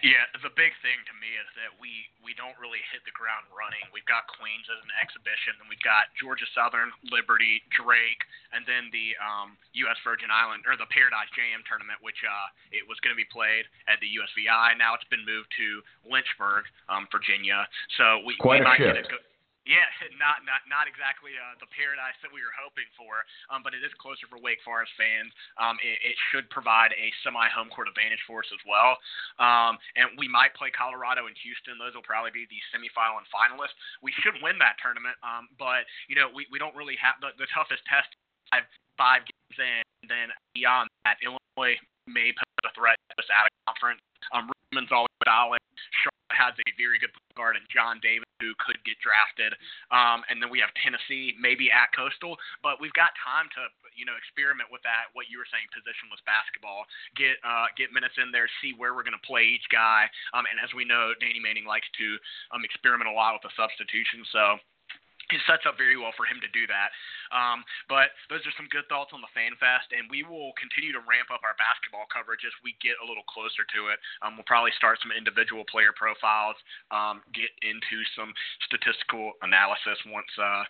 Yeah, 0.05 0.25
the 0.45 0.53
big 0.53 0.73
thing 0.85 0.99
to 1.09 1.13
me 1.17 1.33
is 1.38 1.49
that 1.57 1.73
we 1.81 2.05
we 2.21 2.38
don't 2.38 2.53
really 2.61 2.83
hit 2.94 3.01
the 3.07 3.15
ground 3.15 3.49
running. 3.49 3.81
We've 3.89 4.05
got 4.05 4.29
Queens 4.38 4.67
as 4.69 4.77
an 4.83 4.94
exhibition, 4.99 5.57
and 5.57 5.65
we've 5.65 5.81
got 5.81 6.11
Georgia 6.19 6.45
Southern, 6.53 6.94
Liberty, 7.09 7.63
Drake, 7.73 8.21
and 8.53 8.61
then 8.67 8.91
the 8.94 9.17
um, 9.17 9.57
U.S. 9.88 9.97
Virgin 10.05 10.29
Island 10.29 10.69
or 10.69 10.77
the 10.77 10.89
Paradise 10.94 11.29
Jam 11.33 11.65
tournament, 11.65 11.97
which 12.05 12.19
uh, 12.21 12.47
it 12.69 12.85
was 12.85 12.99
going 13.01 13.13
to 13.15 13.19
be 13.19 13.27
played 13.29 13.65
at 13.89 13.97
the 14.03 14.09
USVI. 14.11 14.77
Now 14.77 14.94
it's 14.94 15.07
been 15.09 15.25
moved 15.25 15.49
to 15.57 15.81
Lynchburg, 16.05 16.69
um, 16.91 17.09
Virginia. 17.09 17.65
So 17.97 18.21
we, 18.21 18.38
Quite 18.38 18.61
we 18.61 18.69
might 18.69 18.77
shift. 18.77 18.94
get 18.94 19.01
a 19.01 19.07
good 19.07 19.25
yeah, 19.68 19.86
not 20.24 20.48
not 20.48 20.64
not 20.72 20.88
exactly 20.88 21.36
uh, 21.36 21.60
the 21.60 21.68
paradise 21.75 22.16
that 22.24 22.31
we 22.31 22.40
were 22.40 22.56
hoping 22.56 22.88
for, 22.96 23.28
um, 23.52 23.62
but 23.62 23.75
it 23.75 23.84
is 23.84 23.92
closer 24.00 24.25
for 24.31 24.40
Wake 24.40 24.64
Forest 24.64 24.96
fans. 24.96 25.30
Um, 25.60 25.75
it, 25.84 26.00
it 26.02 26.18
should 26.31 26.48
provide 26.50 26.96
a 26.96 27.12
semi-home 27.22 27.69
court 27.76 27.92
advantage 27.92 28.24
for 28.24 28.42
us 28.42 28.50
as 28.56 28.64
well. 28.64 28.95
Um, 29.38 29.76
and 30.00 30.16
we 30.16 30.31
might 30.31 30.56
play 30.56 30.71
Colorado 30.71 31.28
and 31.28 31.36
Houston; 31.44 31.76
those 31.78 31.94
will 31.94 32.07
probably 32.07 32.31
be 32.31 32.47
the 32.47 32.59
semifinal 32.71 33.19
and 33.19 33.28
finalists. 33.30 33.76
We 34.00 34.16
should 34.24 34.40
win 34.40 34.56
that 34.64 34.80
tournament, 34.80 35.19
um, 35.21 35.52
but 35.59 35.83
you 36.07 36.16
know 36.16 36.31
we, 36.31 36.47
we 36.50 36.57
don't 36.57 36.74
really 36.74 36.97
have 36.97 37.19
the, 37.19 37.36
the 37.36 37.47
toughest 37.52 37.83
test 37.86 38.09
five 38.50 38.66
five 38.95 39.21
games 39.28 39.59
in. 39.59 39.83
Then 40.07 40.31
beyond 40.56 40.88
that, 41.04 41.19
Illinois 41.19 41.76
may 42.07 42.31
pose 42.31 42.64
a 42.64 42.71
threat 42.71 42.95
to 42.95 43.14
us 43.19 43.30
out 43.33 43.50
of 43.50 43.54
conference. 43.68 44.00
Um, 44.31 44.47
Richmond's 44.47 44.94
always 44.94 45.12
solid. 45.26 45.59
Charlotte 46.00 46.38
has 46.38 46.54
a 46.56 46.69
very 46.80 47.02
good 47.02 47.12
guard 47.36 47.59
in 47.59 47.66
John 47.68 48.00
Davis 48.00 48.27
who 48.39 48.53
could 48.61 48.77
get 48.85 48.97
drafted. 49.01 49.53
Um, 49.89 50.21
and 50.29 50.41
then 50.41 50.49
we 50.49 50.61
have 50.61 50.69
Tennessee, 50.81 51.33
maybe 51.37 51.69
at 51.73 51.89
Coastal, 51.94 52.37
but 52.61 52.77
we've 52.81 52.94
got 52.94 53.13
time 53.21 53.49
to 53.57 53.69
you 53.97 54.06
know 54.06 54.17
experiment 54.17 54.69
with 54.69 54.81
that. 54.85 55.09
What 55.17 55.29
you 55.29 55.41
were 55.41 55.49
saying, 55.49 55.65
positionless 55.73 56.21
basketball, 56.25 56.85
get 57.17 57.41
uh, 57.41 57.69
get 57.75 57.94
minutes 57.94 58.15
in 58.21 58.29
there, 58.29 58.49
see 58.61 58.77
where 58.77 58.94
we're 58.94 59.06
going 59.06 59.17
to 59.17 59.27
play 59.27 59.45
each 59.45 59.65
guy. 59.73 60.06
Um, 60.33 60.45
and 60.49 60.61
as 60.61 60.69
we 60.77 60.85
know, 60.85 61.17
Danny 61.17 61.41
Manning 61.41 61.65
likes 61.65 61.89
to 61.97 62.07
um, 62.53 62.61
experiment 62.61 63.09
a 63.09 63.15
lot 63.15 63.33
with 63.33 63.45
the 63.45 63.53
substitution. 63.57 64.21
So 64.29 64.61
it 65.31 65.42
sets 65.44 65.68
up 65.68 65.76
very 65.76 66.00
well 66.00 66.16
for 66.16 66.24
him 66.24 66.40
to 66.40 66.50
do 66.56 66.68
that. 66.68 66.90
Um, 67.31 67.68
but 67.92 68.16
those 68.31 68.44
are 68.48 68.56
some 68.56 68.72
good 68.72 68.88
thoughts 68.88 69.12
on 69.12 69.19
the 69.19 69.31
Fan 69.36 69.52
Fest, 69.60 69.92
and 69.92 70.07
we 70.07 70.24
will 70.24 70.56
continue 70.56 70.96
to 70.96 71.04
ramp 71.04 71.28
up 71.28 71.44
our 71.44 71.56
basketball 71.60 72.07
coverage 72.07 72.48
as 72.48 72.56
we 72.64 72.80
get 72.80 72.96
a 73.04 73.06
little 73.06 73.28
closer 73.28 73.68
to 73.76 73.92
it. 73.92 74.00
Um, 74.24 74.40
we'll 74.40 74.48
probably 74.48 74.72
start 74.80 75.04
some 75.04 75.12
individual 75.12 75.68
player 75.68 75.92
profiles, 75.92 76.56
um, 76.92 77.19
get 77.36 77.52
into 77.60 78.00
some 78.16 78.31
statistical 78.68 79.36
analysis 79.44 80.00
once 80.07 80.31
uh, 80.40 80.64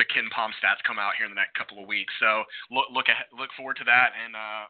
the 0.00 0.08
KenPom 0.08 0.56
stats 0.56 0.80
come 0.88 0.96
out 0.96 1.16
here 1.20 1.28
in 1.28 1.32
the 1.32 1.40
next 1.40 1.56
couple 1.56 1.76
of 1.76 1.86
weeks. 1.86 2.12
So 2.16 2.48
look 2.72 2.88
look 2.92 3.06
look 3.36 3.52
forward 3.56 3.76
to 3.82 3.86
that, 3.88 4.16
and 4.16 4.32
uh, 4.32 4.64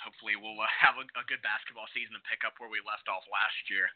hopefully 0.00 0.34
we'll 0.36 0.58
uh, 0.58 0.68
have 0.84 0.96
a, 0.96 1.04
a, 1.16 1.24
good 1.28 1.40
basketball 1.44 1.86
season 1.92 2.16
and 2.16 2.24
pick 2.26 2.42
up 2.42 2.56
where 2.58 2.72
we 2.72 2.80
left 2.82 3.06
off 3.06 3.22
last 3.30 3.60
year. 3.68 3.86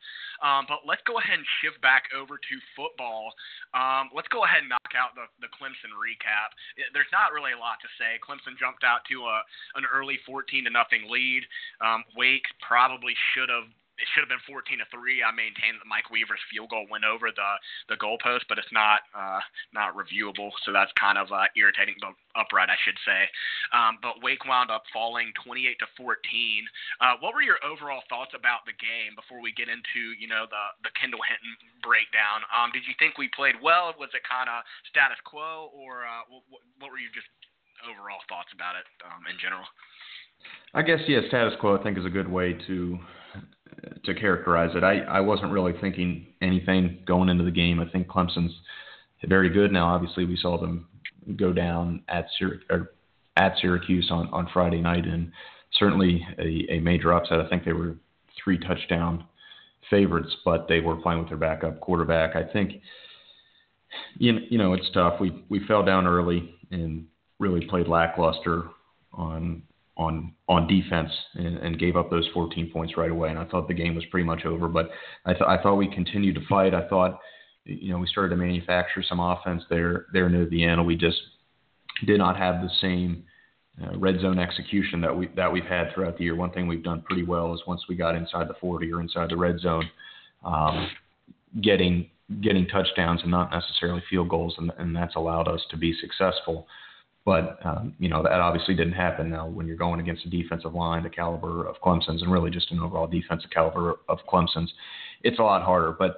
Um, 0.44 0.68
but 0.68 0.84
let's 0.84 1.02
go 1.08 1.18
ahead 1.18 1.40
and 1.40 1.48
shift 1.60 1.80
back 1.80 2.08
over 2.12 2.36
to 2.38 2.54
football. 2.76 3.34
Um, 3.72 4.12
let's 4.12 4.30
go 4.30 4.44
ahead 4.44 4.62
and 4.62 4.70
knock 4.70 4.92
out 4.94 5.16
the, 5.16 5.26
the 5.42 5.50
Clemson 5.50 5.92
recap. 5.96 6.54
There's 6.92 7.10
not 7.10 7.34
really 7.34 7.56
a 7.56 7.60
lot 7.60 7.80
to 7.82 7.90
say. 7.98 8.20
Clemson 8.22 8.54
jumped 8.60 8.84
out 8.84 9.02
to 9.10 9.26
a, 9.26 9.42
an 9.74 9.84
early 9.88 10.20
14 10.28 10.68
to 10.68 10.70
nothing 10.70 11.08
lead. 11.10 11.42
Um, 11.80 12.04
Wake 12.14 12.46
probably 12.62 13.16
should 13.32 13.48
have 13.48 13.68
it 13.98 14.06
should 14.10 14.26
have 14.26 14.32
been 14.32 14.42
14 14.50 14.82
to 14.82 14.88
three. 14.90 15.22
I 15.22 15.30
maintain 15.30 15.78
that 15.78 15.86
Mike 15.86 16.10
Weaver's 16.10 16.42
field 16.50 16.74
goal 16.74 16.86
went 16.90 17.06
over 17.06 17.30
the 17.30 17.50
the 17.86 17.98
goalpost, 17.98 18.50
but 18.50 18.58
it's 18.58 18.70
not 18.74 19.06
uh, 19.14 19.38
not 19.70 19.94
reviewable, 19.94 20.50
so 20.66 20.74
that's 20.74 20.90
kind 20.98 21.14
of 21.14 21.30
uh, 21.30 21.46
irritating. 21.54 21.94
But 22.02 22.18
upright, 22.34 22.70
I 22.70 22.78
should 22.82 22.98
say. 23.06 23.30
Um, 23.70 24.02
but 24.02 24.18
Wake 24.18 24.42
wound 24.42 24.74
up 24.74 24.82
falling 24.90 25.30
28 25.46 25.78
to 25.78 25.86
14. 25.94 26.18
Uh, 26.98 27.14
what 27.22 27.34
were 27.34 27.46
your 27.46 27.62
overall 27.62 28.02
thoughts 28.10 28.34
about 28.34 28.66
the 28.66 28.74
game 28.74 29.14
before 29.14 29.38
we 29.38 29.54
get 29.54 29.70
into 29.70 30.14
you 30.18 30.26
know 30.26 30.50
the 30.50 30.64
the 30.82 30.92
Kendall 30.98 31.22
Hinton 31.22 31.54
breakdown? 31.78 32.42
Um, 32.50 32.74
did 32.74 32.82
you 32.90 32.98
think 32.98 33.14
we 33.14 33.30
played 33.30 33.54
well? 33.62 33.94
Was 33.94 34.10
it 34.10 34.26
kind 34.26 34.50
of 34.50 34.66
status 34.90 35.22
quo, 35.22 35.70
or 35.70 36.02
uh, 36.02 36.26
what, 36.26 36.62
what 36.82 36.88
were 36.90 36.98
your 36.98 37.14
just 37.14 37.30
overall 37.86 38.22
thoughts 38.26 38.50
about 38.50 38.74
it 38.74 38.86
um, 39.06 39.22
in 39.30 39.38
general? 39.38 39.66
I 40.74 40.82
guess 40.82 40.98
yeah, 41.06 41.22
status 41.30 41.54
quo 41.62 41.78
I 41.78 41.82
think 41.82 41.94
is 41.94 42.04
a 42.04 42.10
good 42.10 42.26
way 42.26 42.58
to 42.66 42.98
to 44.04 44.14
characterize 44.14 44.70
it. 44.74 44.84
I, 44.84 45.00
I 45.00 45.20
wasn't 45.20 45.52
really 45.52 45.72
thinking 45.80 46.26
anything 46.40 47.00
going 47.06 47.28
into 47.28 47.44
the 47.44 47.50
game. 47.50 47.80
I 47.80 47.88
think 47.90 48.08
Clemson's 48.08 48.54
very 49.26 49.48
good 49.48 49.72
now. 49.72 49.86
Obviously, 49.94 50.24
we 50.24 50.36
saw 50.36 50.60
them 50.60 50.86
go 51.36 51.52
down 51.52 52.02
at 52.08 52.26
Syr- 52.38 52.60
at 53.36 53.52
Syracuse 53.60 54.08
on, 54.10 54.28
on 54.28 54.48
Friday 54.52 54.80
night, 54.80 55.06
and 55.06 55.32
certainly 55.72 56.26
a, 56.38 56.74
a 56.74 56.80
major 56.80 57.12
upset. 57.12 57.40
I 57.40 57.48
think 57.48 57.64
they 57.64 57.72
were 57.72 57.96
three 58.42 58.58
touchdown 58.58 59.24
favorites, 59.90 60.34
but 60.44 60.66
they 60.68 60.80
were 60.80 60.96
playing 60.96 61.20
with 61.20 61.28
their 61.28 61.38
backup 61.38 61.80
quarterback. 61.80 62.36
I 62.36 62.44
think 62.52 62.72
you 64.18 64.38
you 64.50 64.58
know 64.58 64.74
it's 64.74 64.90
tough. 64.92 65.20
We 65.20 65.44
we 65.48 65.66
fell 65.66 65.84
down 65.84 66.06
early 66.06 66.54
and 66.70 67.06
really 67.38 67.66
played 67.66 67.88
lackluster 67.88 68.64
on 69.12 69.62
on 69.96 70.32
on 70.48 70.66
defense 70.66 71.10
and, 71.34 71.56
and, 71.58 71.78
gave 71.78 71.96
up 71.96 72.10
those 72.10 72.28
14 72.34 72.70
points 72.72 72.96
right 72.96 73.10
away. 73.10 73.30
And 73.30 73.38
I 73.38 73.44
thought 73.44 73.68
the 73.68 73.74
game 73.74 73.94
was 73.94 74.04
pretty 74.10 74.26
much 74.26 74.44
over. 74.44 74.66
But 74.66 74.90
I, 75.24 75.32
th- 75.32 75.44
I 75.46 75.62
thought 75.62 75.76
we 75.76 75.86
continued 75.86 76.34
to 76.34 76.46
fight. 76.48 76.74
I 76.74 76.88
thought, 76.88 77.20
you 77.64 77.92
know, 77.92 77.98
we 77.98 78.08
started 78.08 78.30
to 78.30 78.36
manufacture 78.36 79.04
some 79.08 79.20
offense 79.20 79.62
there 79.70 80.06
there 80.12 80.28
near 80.28 80.46
the 80.46 80.64
end. 80.64 80.84
We 80.84 80.96
just 80.96 81.18
did 82.06 82.18
not 82.18 82.36
have 82.36 82.60
the 82.60 82.70
same 82.80 83.24
uh, 83.82 83.96
red 83.98 84.20
zone 84.20 84.38
execution 84.38 85.00
that 85.00 85.16
we 85.16 85.28
that 85.36 85.52
we've 85.52 85.64
had 85.64 85.92
throughout 85.94 86.18
the 86.18 86.24
year. 86.24 86.34
One 86.34 86.50
thing 86.50 86.66
we've 86.66 86.82
done 86.82 87.02
pretty 87.02 87.24
well 87.24 87.54
is 87.54 87.62
once 87.66 87.82
we 87.88 87.94
got 87.94 88.16
inside 88.16 88.48
the 88.48 88.54
40 88.60 88.92
or 88.92 89.00
inside 89.00 89.30
the 89.30 89.36
red 89.36 89.60
zone, 89.60 89.88
um, 90.44 90.88
getting 91.60 92.10
getting 92.40 92.66
touchdowns 92.66 93.20
and 93.22 93.30
not 93.30 93.50
necessarily 93.50 94.02
field 94.08 94.28
goals, 94.28 94.54
and, 94.58 94.72
and 94.78 94.94
that's 94.94 95.16
allowed 95.16 95.48
us 95.48 95.60
to 95.70 95.76
be 95.76 95.94
successful. 96.00 96.66
But 97.24 97.58
um, 97.64 97.94
you 97.98 98.08
know 98.08 98.22
that 98.22 98.32
obviously 98.32 98.74
didn't 98.74 98.92
happen. 98.92 99.30
Now, 99.30 99.46
when 99.46 99.66
you're 99.66 99.76
going 99.76 100.00
against 100.00 100.26
a 100.26 100.30
defensive 100.30 100.74
line 100.74 101.02
the 101.02 101.10
caliber 101.10 101.66
of 101.66 101.76
Clemson's, 101.82 102.22
and 102.22 102.30
really 102.30 102.50
just 102.50 102.70
an 102.70 102.80
overall 102.80 103.06
defensive 103.06 103.50
caliber 103.50 103.96
of 104.08 104.18
Clemson's, 104.30 104.72
it's 105.22 105.38
a 105.38 105.42
lot 105.42 105.62
harder. 105.62 105.92
But 105.98 106.16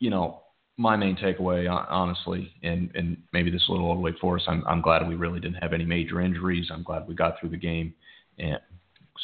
you 0.00 0.10
know, 0.10 0.42
my 0.76 0.96
main 0.96 1.14
takeaway, 1.14 1.68
honestly, 1.70 2.52
and 2.62 2.90
and 2.94 3.18
maybe 3.32 3.50
this 3.50 3.62
is 3.62 3.68
a 3.68 3.72
little 3.72 3.86
old 3.86 4.02
Wake 4.02 4.18
Forest, 4.18 4.46
I'm 4.48 4.64
I'm 4.66 4.80
glad 4.80 5.06
we 5.06 5.14
really 5.14 5.38
didn't 5.38 5.62
have 5.62 5.72
any 5.72 5.84
major 5.84 6.20
injuries. 6.20 6.70
I'm 6.72 6.82
glad 6.82 7.06
we 7.06 7.14
got 7.14 7.38
through 7.38 7.50
the 7.50 7.56
game, 7.56 7.94
and 8.38 8.58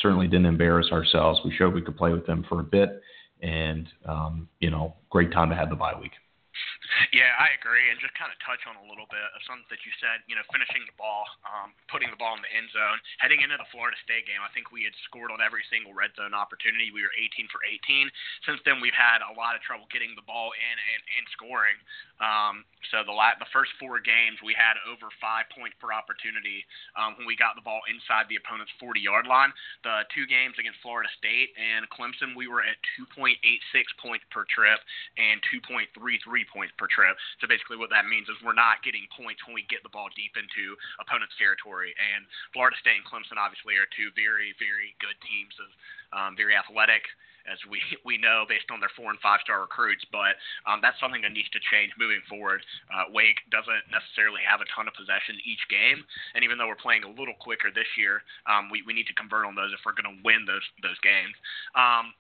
certainly 0.01 0.27
didn't 0.27 0.47
embarrass 0.47 0.93
ourselves. 0.93 1.41
We 1.45 1.55
showed 1.57 1.75
we 1.75 1.83
could 1.83 1.97
play 1.97 2.13
with 2.13 2.27
them 2.27 2.45
for 2.49 2.61
a 2.61 2.65
bit, 2.65 3.01
and 3.43 3.89
um, 4.05 4.49
you 4.61 4.71
know, 4.71 4.95
great 5.11 5.33
time 5.33 5.51
to 5.51 5.57
have 5.57 5.71
the 5.71 5.77
bye 5.77 5.99
week. 5.99 6.13
Yeah, 7.13 7.37
I 7.37 7.53
agree, 7.53 7.93
and 7.93 8.01
just 8.01 8.17
kind 8.17 8.33
of 8.33 8.39
touch 8.41 8.65
on 8.65 8.77
a 8.81 8.85
little 8.89 9.05
bit 9.13 9.21
of 9.21 9.41
something 9.45 9.69
that 9.69 9.85
you 9.85 9.93
said. 10.01 10.25
You 10.25 10.37
know, 10.37 10.45
finishing 10.49 10.85
the 10.89 10.97
ball, 10.97 11.29
um, 11.45 11.77
putting 11.93 12.09
the 12.09 12.17
ball 12.17 12.33
in 12.37 12.43
the 12.45 12.53
end 12.53 12.73
zone, 12.73 12.99
heading 13.21 13.45
into 13.45 13.57
the 13.61 13.69
Florida 13.69 13.97
State 14.01 14.25
game. 14.25 14.41
I 14.41 14.49
think 14.57 14.73
we 14.73 14.85
had 14.89 14.97
scored 15.05 15.29
on 15.29 15.45
every 15.45 15.65
single 15.69 15.93
red 15.93 16.17
zone 16.17 16.33
opportunity. 16.33 16.89
We 16.89 17.05
were 17.05 17.13
18 17.13 17.53
for 17.53 17.61
18. 17.65 18.09
Since 18.49 18.65
then, 18.65 18.81
we've 18.81 18.97
had 18.97 19.21
a 19.21 19.33
lot 19.37 19.53
of 19.53 19.61
trouble 19.61 19.85
getting 19.93 20.17
the 20.17 20.25
ball 20.25 20.57
in 20.57 20.77
and, 20.77 21.03
and 21.21 21.25
scoring. 21.37 21.77
Um, 22.17 22.65
so 22.89 23.05
the 23.05 23.13
la- 23.13 23.37
the 23.37 23.49
first 23.53 23.77
four 23.77 24.01
games, 24.01 24.41
we 24.41 24.57
had 24.57 24.81
over 24.89 25.13
five 25.21 25.51
points 25.53 25.77
per 25.83 25.93
opportunity 25.93 26.65
um, 26.97 27.19
when 27.21 27.29
we 27.29 27.37
got 27.37 27.59
the 27.59 27.65
ball 27.65 27.83
inside 27.91 28.25
the 28.33 28.41
opponent's 28.41 28.73
40 28.81 29.03
yard 29.05 29.27
line. 29.29 29.53
The 29.85 30.09
two 30.17 30.25
games 30.25 30.57
against 30.57 30.81
Florida 30.81 31.11
State 31.19 31.53
and 31.61 31.85
Clemson, 31.93 32.33
we 32.33 32.49
were 32.49 32.65
at 32.65 32.79
2.86 32.97 33.37
points 34.01 34.25
per 34.33 34.49
trip 34.49 34.81
and 35.19 35.43
2.33 35.53 35.93
points 36.49 36.73
per 36.79 36.86
trip. 36.91 37.15
So 37.41 37.47
basically, 37.47 37.77
what 37.77 37.91
that 37.91 38.07
means 38.07 38.29
is 38.29 38.37
we're 38.43 38.57
not 38.57 38.83
getting 38.83 39.07
points 39.15 39.43
when 39.45 39.55
we 39.55 39.67
get 39.69 39.83
the 39.83 39.93
ball 39.93 40.09
deep 40.15 40.35
into 40.39 40.75
opponent's 40.99 41.37
territory. 41.37 41.95
And 41.97 42.25
Florida 42.53 42.77
State 42.81 43.03
and 43.03 43.07
Clemson 43.07 43.39
obviously 43.39 43.77
are 43.77 43.89
two 43.95 44.11
very, 44.15 44.57
very 44.59 44.95
good 45.03 45.17
teams 45.27 45.55
of 45.59 45.69
um, 46.15 46.33
very 46.39 46.55
athletic 46.55 47.05
as 47.47 47.59
we 47.71 47.79
we 48.09 48.19
know 48.19 48.45
based 48.49 48.69
on 48.71 48.83
their 48.83 48.93
four 48.95 49.11
and 49.11 49.21
five 49.23 49.41
star 49.43 49.63
recruits. 49.63 50.05
But 50.11 50.39
um, 50.67 50.83
that's 50.83 50.99
something 50.99 51.23
that 51.23 51.33
needs 51.33 51.51
to 51.55 51.63
change 51.71 51.95
moving 51.99 52.23
forward. 52.29 52.61
Uh, 52.91 53.09
Wake 53.11 53.41
doesn't 53.51 53.87
necessarily 53.89 54.43
have 54.43 54.61
a 54.61 54.69
ton 54.75 54.91
of 54.91 54.95
possession 54.95 55.39
each 55.47 55.63
game, 55.71 56.03
and 56.35 56.43
even 56.43 56.59
though 56.59 56.69
we're 56.69 56.79
playing 56.79 57.07
a 57.07 57.13
little 57.13 57.37
quicker 57.39 57.71
this 57.71 57.89
year, 57.97 58.23
um, 58.51 58.69
we 58.69 58.83
we 58.85 58.93
need 58.93 59.07
to 59.09 59.17
convert 59.17 59.47
on 59.47 59.55
those 59.55 59.73
if 59.73 59.81
we're 59.87 59.97
going 59.97 60.11
to 60.11 60.19
win 60.27 60.45
those 60.45 60.65
those 60.83 60.99
games. 61.01 61.35
Um, 61.79 62.13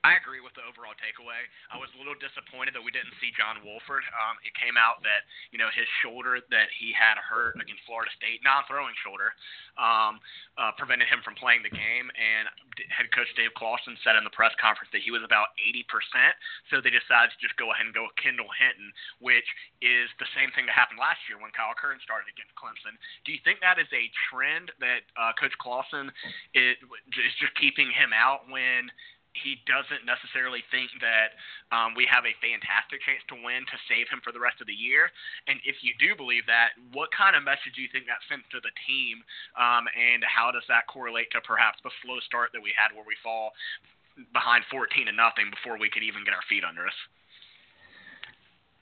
I 0.00 0.16
agree 0.16 0.40
with 0.40 0.56
the 0.56 0.64
overall 0.64 0.96
takeaway. 0.96 1.44
I 1.68 1.76
was 1.76 1.92
a 1.92 1.98
little 2.00 2.16
disappointed 2.16 2.72
that 2.72 2.80
we 2.80 2.88
didn't 2.88 3.12
see 3.20 3.36
John 3.36 3.60
Wolford. 3.60 4.00
Um, 4.16 4.40
it 4.40 4.56
came 4.56 4.80
out 4.80 5.04
that 5.04 5.28
you 5.52 5.60
know 5.60 5.68
his 5.76 5.84
shoulder 6.00 6.40
that 6.48 6.72
he 6.80 6.88
had 6.96 7.20
hurt 7.20 7.60
against 7.60 7.84
Florida 7.84 8.08
State, 8.16 8.40
non-throwing 8.40 8.96
shoulder, 9.04 9.36
um, 9.76 10.16
uh, 10.56 10.72
prevented 10.80 11.04
him 11.12 11.20
from 11.20 11.36
playing 11.36 11.60
the 11.60 11.72
game. 11.72 12.08
And 12.16 12.48
head 12.88 13.12
coach 13.12 13.28
Dave 13.36 13.52
Clawson 13.60 13.92
said 14.00 14.16
in 14.16 14.24
the 14.24 14.32
press 14.32 14.56
conference 14.56 14.88
that 14.96 15.04
he 15.04 15.12
was 15.12 15.20
about 15.20 15.52
80%. 15.60 15.84
So 16.72 16.80
they 16.80 16.88
decided 16.88 17.36
to 17.36 17.38
just 17.44 17.60
go 17.60 17.68
ahead 17.68 17.84
and 17.84 17.92
go 17.92 18.08
with 18.08 18.16
Kendall 18.16 18.48
Hinton, 18.56 18.88
which 19.20 19.46
is 19.84 20.08
the 20.16 20.28
same 20.32 20.48
thing 20.56 20.64
that 20.64 20.72
happened 20.72 20.96
last 20.96 21.20
year 21.28 21.36
when 21.36 21.52
Kyle 21.52 21.76
Kern 21.76 22.00
started 22.00 22.32
against 22.32 22.56
Clemson. 22.56 22.96
Do 23.28 23.36
you 23.36 23.40
think 23.44 23.60
that 23.60 23.76
is 23.76 23.90
a 23.92 24.08
trend 24.32 24.72
that 24.80 25.04
uh, 25.20 25.36
Coach 25.36 25.52
Clawson 25.60 26.08
is, 26.56 26.80
is 26.80 27.36
just 27.36 27.52
keeping 27.60 27.92
him 27.92 28.16
out 28.16 28.48
when? 28.48 28.88
He 29.38 29.62
doesn't 29.62 30.02
necessarily 30.02 30.66
think 30.74 30.90
that 30.98 31.38
um, 31.70 31.94
we 31.94 32.02
have 32.10 32.26
a 32.26 32.34
fantastic 32.42 32.98
chance 33.06 33.22
to 33.30 33.38
win 33.38 33.62
to 33.70 33.76
save 33.86 34.10
him 34.10 34.18
for 34.26 34.34
the 34.34 34.42
rest 34.42 34.58
of 34.58 34.66
the 34.66 34.74
year. 34.74 35.06
And 35.46 35.62
if 35.62 35.86
you 35.86 35.94
do 36.02 36.18
believe 36.18 36.42
that, 36.50 36.74
what 36.90 37.14
kind 37.14 37.38
of 37.38 37.46
message 37.46 37.78
do 37.78 37.82
you 37.82 37.90
think 37.94 38.10
that 38.10 38.18
sends 38.26 38.42
to 38.50 38.58
the 38.58 38.74
team? 38.90 39.22
Um, 39.54 39.86
and 39.94 40.26
how 40.26 40.50
does 40.50 40.66
that 40.66 40.90
correlate 40.90 41.30
to 41.30 41.40
perhaps 41.46 41.78
the 41.86 41.94
slow 42.02 42.18
start 42.26 42.50
that 42.58 42.62
we 42.62 42.74
had 42.74 42.90
where 42.90 43.06
we 43.06 43.14
fall 43.22 43.54
behind 44.34 44.66
14 44.66 45.06
to 45.06 45.14
nothing 45.14 45.46
before 45.54 45.78
we 45.78 45.86
could 45.86 46.02
even 46.02 46.26
get 46.26 46.34
our 46.34 46.44
feet 46.50 46.66
under 46.66 46.82
us? 46.82 46.98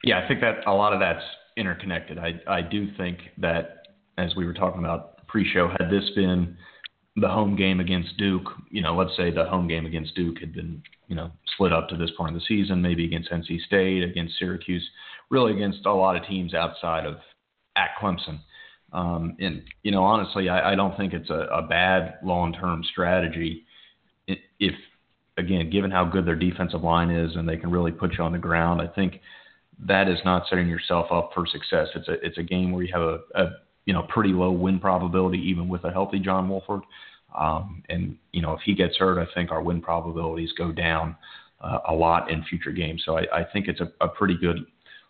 Yeah, 0.00 0.24
I 0.24 0.28
think 0.28 0.40
that 0.40 0.64
a 0.64 0.72
lot 0.72 0.96
of 0.96 1.00
that's 1.00 1.24
interconnected. 1.60 2.16
I, 2.16 2.40
I 2.48 2.62
do 2.62 2.88
think 2.96 3.18
that, 3.36 3.92
as 4.16 4.32
we 4.32 4.46
were 4.46 4.54
talking 4.54 4.80
about 4.80 5.26
pre-show, 5.28 5.68
had 5.76 5.92
this 5.92 6.08
been– 6.16 6.56
the 7.20 7.28
home 7.28 7.56
game 7.56 7.80
against 7.80 8.16
Duke, 8.16 8.48
you 8.70 8.82
know, 8.82 8.96
let's 8.96 9.16
say 9.16 9.30
the 9.30 9.44
home 9.44 9.68
game 9.68 9.86
against 9.86 10.14
Duke 10.14 10.38
had 10.38 10.52
been, 10.52 10.82
you 11.06 11.16
know, 11.16 11.30
split 11.54 11.72
up 11.72 11.88
to 11.88 11.96
this 11.96 12.10
point 12.16 12.34
of 12.34 12.40
the 12.40 12.46
season, 12.46 12.82
maybe 12.82 13.04
against 13.04 13.30
NC 13.30 13.60
State, 13.62 14.02
against 14.02 14.38
Syracuse, 14.38 14.88
really 15.30 15.52
against 15.52 15.86
a 15.86 15.92
lot 15.92 16.16
of 16.16 16.26
teams 16.26 16.54
outside 16.54 17.06
of 17.06 17.16
at 17.76 17.90
Clemson. 18.00 18.40
Um, 18.92 19.36
and 19.38 19.62
you 19.82 19.90
know, 19.90 20.02
honestly, 20.02 20.48
I, 20.48 20.72
I 20.72 20.74
don't 20.74 20.96
think 20.96 21.12
it's 21.12 21.30
a, 21.30 21.46
a 21.52 21.62
bad 21.62 22.18
long-term 22.22 22.84
strategy 22.90 23.64
if, 24.58 24.74
again, 25.36 25.70
given 25.70 25.90
how 25.90 26.04
good 26.04 26.26
their 26.26 26.36
defensive 26.36 26.82
line 26.82 27.10
is 27.10 27.36
and 27.36 27.48
they 27.48 27.56
can 27.56 27.70
really 27.70 27.92
put 27.92 28.16
you 28.16 28.24
on 28.24 28.32
the 28.32 28.38
ground. 28.38 28.80
I 28.80 28.86
think 28.86 29.20
that 29.86 30.08
is 30.08 30.18
not 30.24 30.44
setting 30.48 30.68
yourself 30.68 31.12
up 31.12 31.30
for 31.34 31.46
success. 31.46 31.88
It's 31.94 32.08
a 32.08 32.14
it's 32.24 32.38
a 32.38 32.42
game 32.42 32.72
where 32.72 32.82
you 32.82 32.92
have 32.92 33.02
a, 33.02 33.18
a 33.34 33.50
you 33.88 33.94
know 33.94 34.02
pretty 34.02 34.34
low 34.34 34.50
win 34.50 34.78
probability 34.78 35.38
even 35.38 35.66
with 35.66 35.82
a 35.84 35.90
healthy 35.90 36.18
John 36.18 36.46
Wolford. 36.46 36.82
Um, 37.36 37.82
and 37.88 38.18
you 38.32 38.42
know, 38.42 38.52
if 38.52 38.60
he 38.62 38.74
gets 38.74 38.98
hurt, 38.98 39.18
I 39.18 39.26
think 39.34 39.50
our 39.50 39.62
win 39.62 39.80
probabilities 39.80 40.50
go 40.58 40.70
down 40.70 41.16
uh, 41.62 41.78
a 41.88 41.94
lot 41.94 42.30
in 42.30 42.44
future 42.44 42.70
games. 42.70 43.02
So 43.06 43.16
I, 43.16 43.22
I 43.40 43.44
think 43.50 43.66
it's 43.66 43.80
a, 43.80 43.90
a 44.02 44.08
pretty 44.08 44.36
good 44.36 44.58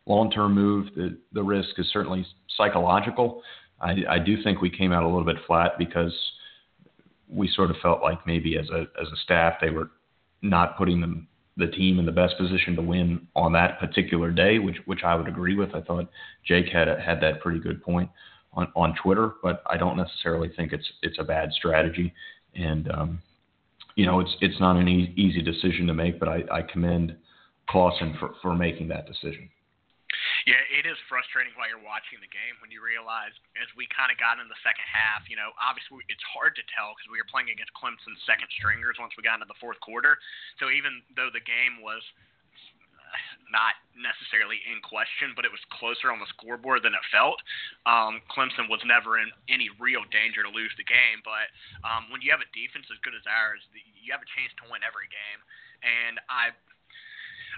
long-term 0.07 0.55
move. 0.55 0.95
The 0.95 1.19
the 1.33 1.43
risk 1.43 1.71
is 1.79 1.89
certainly 1.93 2.25
psychological. 2.57 3.43
I, 3.81 3.97
I 4.09 4.19
do 4.21 4.41
think 4.45 4.61
we 4.61 4.71
came 4.71 4.93
out 4.93 5.03
a 5.03 5.09
little 5.09 5.25
bit 5.25 5.39
flat 5.45 5.73
because 5.77 6.15
we 7.29 7.51
sort 7.57 7.71
of 7.71 7.77
felt 7.83 8.01
like 8.01 8.25
maybe 8.29 8.57
as 8.57 8.71
a 8.71 8.83
as 9.03 9.09
a 9.13 9.17
staff 9.25 9.55
they 9.61 9.71
were 9.71 9.91
not 10.41 10.79
putting 10.79 11.01
them 11.01 11.27
the 11.57 11.67
team 11.67 11.99
in 11.99 12.07
the 12.07 12.13
best 12.13 12.39
position 12.39 12.77
to 12.77 12.83
win 12.83 13.27
on 13.35 13.53
that 13.55 13.81
particular 13.81 14.31
day, 14.31 14.61
which 14.61 14.77
which 14.87 15.03
I 15.03 15.17
would 15.17 15.27
agree 15.27 15.57
with. 15.57 15.75
I 15.75 15.81
thought 15.81 16.09
Jake 16.47 16.69
had 16.69 16.87
a, 16.87 17.01
had 17.01 17.21
that 17.23 17.41
pretty 17.41 17.59
good 17.59 17.83
point 17.83 18.09
on, 18.53 18.69
on 18.75 18.95
Twitter, 19.03 19.35
but 19.43 19.63
I 19.67 19.77
don't 19.77 19.97
necessarily 19.97 20.51
think 20.57 20.73
it's 20.73 20.87
it's 21.03 21.19
a 21.19 21.25
bad 21.25 21.53
strategy. 21.53 22.13
And 22.55 22.91
um, 22.91 23.23
you 23.95 24.07
know, 24.07 24.21
it's 24.21 24.35
it's 24.41 24.59
not 24.61 24.77
an 24.77 24.89
e- 24.89 25.13
easy 25.17 25.43
decision 25.43 25.87
to 25.87 25.95
make, 25.95 26.19
but 26.19 26.29
I, 26.29 26.43
I 26.51 26.63
commend 26.63 27.17
Clawson 27.69 28.17
for, 28.19 28.35
for 28.41 28.55
making 28.55 28.89
that 28.89 29.07
decision. 29.07 29.49
Yeah, 30.49 30.65
it 30.73 30.89
is 30.89 30.97
frustrating 31.05 31.53
while 31.61 31.69
you're 31.69 31.85
watching 31.85 32.17
the 32.25 32.33
game 32.33 32.57
when 32.65 32.73
you 32.73 32.81
realize, 32.81 33.37
as 33.61 33.69
we 33.77 33.85
kind 33.93 34.09
of 34.09 34.17
got 34.17 34.41
in 34.41 34.49
the 34.49 34.57
second 34.65 34.89
half, 34.89 35.29
you 35.29 35.37
know, 35.37 35.53
obviously 35.61 36.01
it's 36.09 36.25
hard 36.33 36.57
to 36.57 36.65
tell 36.73 36.97
because 36.97 37.13
we 37.13 37.21
were 37.21 37.29
playing 37.29 37.53
against 37.53 37.75
Clemson's 37.77 38.17
second 38.25 38.49
stringers 38.57 38.97
once 38.97 39.13
we 39.21 39.27
got 39.27 39.37
into 39.37 39.51
the 39.51 39.61
fourth 39.61 39.77
quarter. 39.85 40.17
So 40.57 40.73
even 40.73 41.05
though 41.13 41.29
the 41.29 41.45
game 41.45 41.85
was 41.85 42.01
not 43.49 43.75
necessarily 43.97 44.61
in 44.69 44.79
question, 44.85 45.33
but 45.35 45.49
it 45.49 45.53
was 45.53 45.61
closer 45.73 46.13
on 46.13 46.21
the 46.21 46.29
scoreboard 46.31 46.85
than 46.85 46.93
it 46.95 47.05
felt. 47.09 47.41
Um, 47.89 48.21
Clemson 48.29 48.69
was 48.69 48.81
never 48.85 49.19
in 49.19 49.29
any 49.49 49.73
real 49.81 50.05
danger 50.13 50.45
to 50.45 50.51
lose 50.53 50.73
the 50.77 50.87
game, 50.87 51.25
but 51.25 51.49
um, 51.83 52.13
when 52.13 52.21
you 52.21 52.31
have 52.31 52.45
a 52.45 52.51
defense 52.53 52.87
as 52.93 53.01
good 53.01 53.17
as 53.17 53.25
ours, 53.27 53.65
you 53.75 54.13
have 54.13 54.23
a 54.23 54.31
chance 54.37 54.53
to 54.61 54.69
win 54.69 54.85
every 54.85 55.09
game. 55.09 55.41
And 55.83 56.21
I 56.27 56.53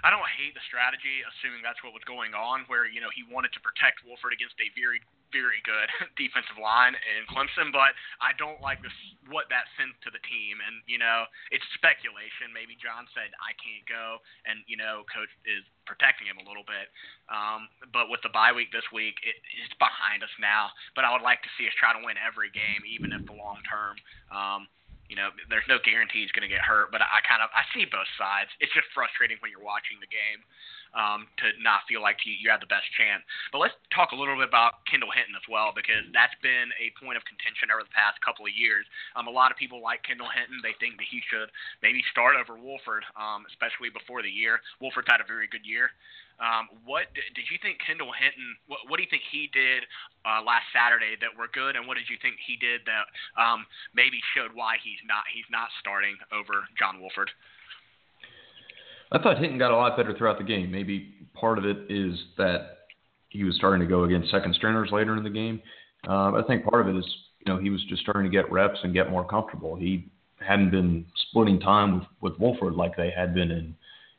I 0.01 0.09
don't 0.09 0.25
hate 0.33 0.57
the 0.57 0.65
strategy, 0.65 1.21
assuming 1.21 1.61
that's 1.61 1.77
what 1.85 1.93
was 1.93 2.01
going 2.09 2.33
on, 2.33 2.65
where 2.65 2.89
you 2.89 3.01
know 3.01 3.13
he 3.13 3.21
wanted 3.21 3.53
to 3.53 3.61
protect 3.61 4.01
Wolford 4.01 4.33
against 4.33 4.57
a 4.57 4.67
very, 4.73 4.97
very 5.31 5.59
good 5.63 5.89
defensive 6.21 6.59
line 6.59 6.95
in 6.95 7.25
Clemson. 7.27 7.71
But 7.73 7.97
I 8.19 8.35
don't 8.35 8.59
like 8.61 8.83
this 8.83 8.93
what 9.31 9.47
that 9.49 9.67
sends 9.79 9.95
to 10.05 10.09
the 10.11 10.21
team, 10.27 10.59
and 10.61 10.83
you 10.85 10.99
know 10.99 11.25
it's 11.49 11.65
speculation. 11.75 12.51
Maybe 12.53 12.77
John 12.77 13.07
said 13.15 13.33
I 13.41 13.55
can't 13.57 13.83
go, 13.87 14.19
and 14.45 14.61
you 14.67 14.77
know 14.77 15.07
coach 15.09 15.31
is 15.47 15.63
protecting 15.87 16.29
him 16.29 16.37
a 16.37 16.45
little 16.45 16.67
bit. 16.67 16.91
Um, 17.31 17.71
but 17.89 18.11
with 18.11 18.21
the 18.21 18.31
bye 18.31 18.53
week 18.53 18.69
this 18.69 18.85
week, 18.93 19.17
it, 19.25 19.35
it's 19.63 19.75
behind 19.81 20.21
us 20.21 20.33
now. 20.37 20.69
But 20.93 21.07
I 21.07 21.11
would 21.15 21.25
like 21.25 21.41
to 21.43 21.51
see 21.57 21.65
us 21.65 21.75
try 21.75 21.95
to 21.95 22.01
win 22.03 22.19
every 22.21 22.53
game, 22.53 22.85
even 22.85 23.15
if 23.15 23.25
the 23.25 23.35
long 23.35 23.59
term. 23.65 23.97
Um, 24.29 24.67
you 25.11 25.19
know, 25.19 25.27
there's 25.51 25.67
no 25.67 25.75
guarantee 25.83 26.23
he's 26.23 26.31
going 26.31 26.47
to 26.47 26.53
get 26.53 26.63
hurt, 26.63 26.87
but 26.87 27.03
I 27.03 27.19
kind 27.27 27.43
of 27.43 27.51
I 27.51 27.67
see 27.75 27.83
both 27.83 28.07
sides. 28.15 28.47
It's 28.63 28.71
just 28.71 28.87
frustrating 28.95 29.35
when 29.43 29.51
you're 29.51 29.59
watching 29.59 29.99
the 29.99 30.07
game 30.07 30.39
um, 30.93 31.27
to 31.39 31.51
not 31.63 31.87
feel 31.87 32.01
like 32.03 32.23
you, 32.27 32.35
you 32.35 32.51
have 32.51 32.59
the 32.59 32.71
best 32.71 32.87
chance. 32.95 33.23
But 33.51 33.63
let's 33.63 33.75
talk 33.93 34.11
a 34.11 34.17
little 34.19 34.35
bit 34.35 34.47
about 34.47 34.83
Kendall 34.87 35.11
Hinton 35.11 35.35
as 35.35 35.45
well, 35.47 35.71
because 35.71 36.03
that's 36.11 36.35
been 36.43 36.71
a 36.79 36.91
point 36.99 37.15
of 37.15 37.23
contention 37.27 37.71
over 37.71 37.83
the 37.83 37.95
past 37.95 38.19
couple 38.19 38.43
of 38.47 38.53
years. 38.53 38.83
Um, 39.15 39.27
a 39.27 39.33
lot 39.33 39.51
of 39.51 39.57
people 39.57 39.79
like 39.79 40.03
Kendall 40.03 40.31
Hinton. 40.31 40.59
They 40.59 40.75
think 40.79 40.99
that 40.99 41.07
he 41.07 41.23
should 41.31 41.51
maybe 41.79 42.03
start 42.11 42.35
over 42.35 42.59
Wolford, 42.59 43.07
um, 43.15 43.47
especially 43.47 43.91
before 43.91 44.23
the 44.23 44.31
year. 44.31 44.59
Wolford's 44.83 45.07
had 45.07 45.23
a 45.23 45.27
very 45.27 45.47
good 45.47 45.63
year. 45.63 45.91
Um, 46.41 46.73
what 46.89 47.13
did 47.13 47.45
you 47.53 47.61
think 47.61 47.77
Kendall 47.85 48.09
Hinton? 48.17 48.57
What, 48.65 48.89
what 48.89 48.97
do 48.97 49.05
you 49.05 49.11
think 49.13 49.21
he 49.29 49.45
did 49.53 49.85
uh, 50.25 50.41
last 50.41 50.65
Saturday 50.73 51.13
that 51.21 51.29
were 51.37 51.45
good, 51.53 51.77
and 51.77 51.85
what 51.85 52.01
did 52.01 52.09
you 52.09 52.17
think 52.17 52.41
he 52.41 52.57
did 52.57 52.81
that 52.89 53.05
um, 53.37 53.69
maybe 53.93 54.17
showed 54.33 54.49
why 54.57 54.81
he's 54.81 54.97
not 55.05 55.21
he's 55.29 55.45
not 55.53 55.69
starting 55.77 56.17
over 56.33 56.65
John 56.81 56.97
Wolford? 56.97 57.29
I 59.11 59.21
thought 59.21 59.37
Hinton 59.39 59.57
got 59.57 59.71
a 59.71 59.75
lot 59.75 59.97
better 59.97 60.15
throughout 60.17 60.37
the 60.37 60.43
game. 60.43 60.71
Maybe 60.71 61.27
part 61.33 61.57
of 61.57 61.65
it 61.65 61.77
is 61.89 62.17
that 62.37 62.77
he 63.29 63.43
was 63.43 63.55
starting 63.55 63.81
to 63.81 63.87
go 63.87 64.03
against 64.03 64.31
second 64.31 64.55
stringers 64.55 64.89
later 64.91 65.15
in 65.17 65.23
the 65.23 65.29
game. 65.29 65.61
Uh, 66.07 66.33
I 66.33 66.41
think 66.47 66.65
part 66.65 66.87
of 66.87 66.93
it 66.93 66.97
is 66.97 67.05
you 67.45 67.53
know 67.53 67.59
he 67.59 67.69
was 67.69 67.83
just 67.89 68.01
starting 68.01 68.29
to 68.29 68.35
get 68.35 68.51
reps 68.51 68.79
and 68.83 68.93
get 68.93 69.09
more 69.09 69.25
comfortable. 69.25 69.75
He 69.75 70.09
hadn't 70.39 70.71
been 70.71 71.05
splitting 71.29 71.59
time 71.59 71.99
with, 71.99 72.07
with 72.21 72.39
Wolford 72.39 72.73
like 72.73 72.95
they 72.95 73.11
had 73.15 73.33
been 73.33 73.51
in 73.51 73.75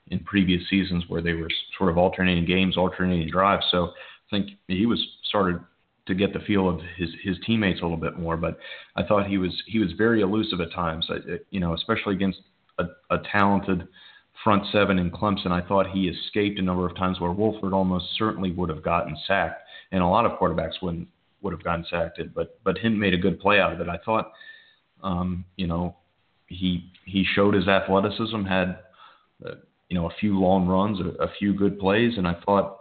in 0.09 0.21
previous 0.21 0.63
seasons 0.69 1.05
where 1.09 1.23
they 1.23 1.33
were 1.33 1.49
sort 1.79 1.91
of 1.91 1.97
alternating 1.97 2.45
games, 2.45 2.77
alternating 2.77 3.31
drives. 3.31 3.65
So 3.71 3.87
I 3.87 4.31
think 4.31 4.51
he 4.69 4.87
was 4.87 5.03
started 5.25 5.61
to 6.07 6.15
get 6.15 6.33
the 6.33 6.41
feel 6.41 6.69
of 6.69 6.81
his 6.97 7.11
his 7.23 7.37
teammates 7.47 7.81
a 7.81 7.83
little 7.83 7.97
bit 7.97 8.19
more. 8.19 8.37
But 8.37 8.59
I 8.97 9.05
thought 9.05 9.27
he 9.27 9.39
was 9.39 9.53
he 9.67 9.79
was 9.79 9.93
very 9.93 10.21
elusive 10.21 10.61
at 10.61 10.73
times. 10.73 11.07
I, 11.09 11.39
you 11.51 11.61
know, 11.61 11.75
especially 11.75 12.15
against 12.15 12.41
a, 12.79 12.85
a 13.11 13.19
talented 13.31 13.89
front 14.43 14.65
seven 14.73 14.99
in 14.99 15.11
Clemson. 15.11 15.51
I 15.51 15.67
thought 15.67 15.91
he 15.91 16.09
escaped 16.09 16.59
a 16.59 16.63
number 16.63 16.87
of 16.87 16.97
times 16.97 17.21
where 17.21 17.31
Wolford 17.31 17.73
almost 17.73 18.07
certainly 18.17 18.51
would 18.53 18.69
have 18.69 18.83
gotten 18.83 19.17
sacked, 19.27 19.63
and 19.93 20.03
a 20.03 20.07
lot 20.07 20.27
of 20.27 20.39
quarterbacks 20.39 20.83
wouldn't 20.83 21.09
would 21.43 21.53
have 21.53 21.65
gotten 21.65 21.85
sacked. 21.91 22.21
But 22.35 22.59
but 22.65 22.79
him 22.79 22.99
made 22.99 23.15
a 23.15 23.19
good 23.19 23.41
play 23.41 23.61
out 23.61 23.73
of 23.73 23.81
it. 23.81 23.89
I 23.89 23.99
thought, 24.05 24.33
um, 25.03 25.45
you 25.57 25.67
know, 25.67 25.97
he 26.47 26.91
he 27.05 27.25
showed 27.35 27.55
his 27.55 27.69
athleticism, 27.69 28.45
had 28.45 28.79
uh, 29.47 29.55
you 29.89 29.99
know, 29.99 30.07
a 30.07 30.15
few 30.21 30.39
long 30.39 30.67
runs, 30.67 30.99
a, 31.01 31.23
a 31.23 31.31
few 31.39 31.55
good 31.55 31.79
plays, 31.79 32.15
and 32.17 32.27
I 32.27 32.35
thought, 32.47 32.79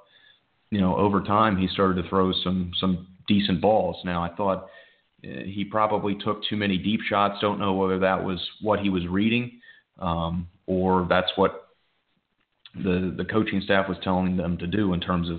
you 0.70 0.79
know, 0.79 0.96
over 0.96 1.22
time 1.22 1.58
he 1.58 1.67
started 1.67 2.01
to 2.01 2.10
throw 2.10 2.31
some 2.43 2.72
some 2.79 3.08
decent 3.27 3.62
balls. 3.62 3.98
Now 4.03 4.24
I 4.24 4.34
thought 4.36 4.67
uh, 5.24 5.43
he 5.46 5.63
probably 5.70 6.15
took 6.15 6.41
too 6.50 6.58
many 6.58 6.77
deep 6.77 7.01
shots. 7.08 7.39
Don't 7.41 7.60
know 7.60 7.74
whether 7.74 8.00
that 8.00 8.24
was 8.24 8.39
what 8.62 8.79
he 8.79 8.89
was 8.89 9.05
reading 9.08 9.60
um, 10.01 10.48
or 10.67 11.05
that's 11.10 11.31
what 11.36 11.70
the 12.75 13.14
the 13.18 13.25
coaching 13.25 13.61
staff 13.61 13.87
was 13.87 13.98
telling 14.03 14.37
them 14.37 14.57
to 14.57 14.68
do 14.68 14.94
in 14.94 15.00
terms 15.00 15.29
of 15.29 15.37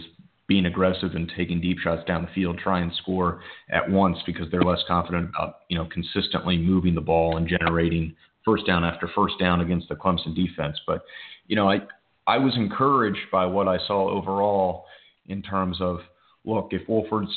being 0.48 0.66
aggressive 0.66 1.14
and 1.14 1.32
taking 1.36 1.60
deep 1.60 1.78
shots 1.78 2.02
down 2.06 2.22
the 2.22 2.28
field, 2.34 2.58
try 2.58 2.80
and 2.80 2.92
score 2.94 3.40
at 3.70 3.88
once 3.88 4.18
because 4.26 4.50
they're 4.50 4.62
less 4.62 4.82
confident 4.86 5.30
about 5.30 5.60
you 5.68 5.76
know 5.76 5.86
consistently 5.86 6.56
moving 6.56 6.94
the 6.94 7.00
ball 7.00 7.36
and 7.36 7.48
generating 7.48 8.14
first 8.44 8.66
down 8.66 8.84
after 8.84 9.08
first 9.14 9.34
down 9.38 9.60
against 9.60 9.88
the 9.88 9.94
Clemson 9.94 10.34
defense. 10.34 10.78
But 10.86 11.02
you 11.46 11.56
know, 11.56 11.70
I 11.70 11.80
I 12.26 12.38
was 12.38 12.54
encouraged 12.56 13.30
by 13.30 13.46
what 13.46 13.68
I 13.68 13.78
saw 13.86 14.08
overall 14.08 14.84
in 15.26 15.42
terms 15.42 15.78
of 15.80 16.00
look, 16.44 16.68
if 16.72 16.88
Wolford's 16.88 17.32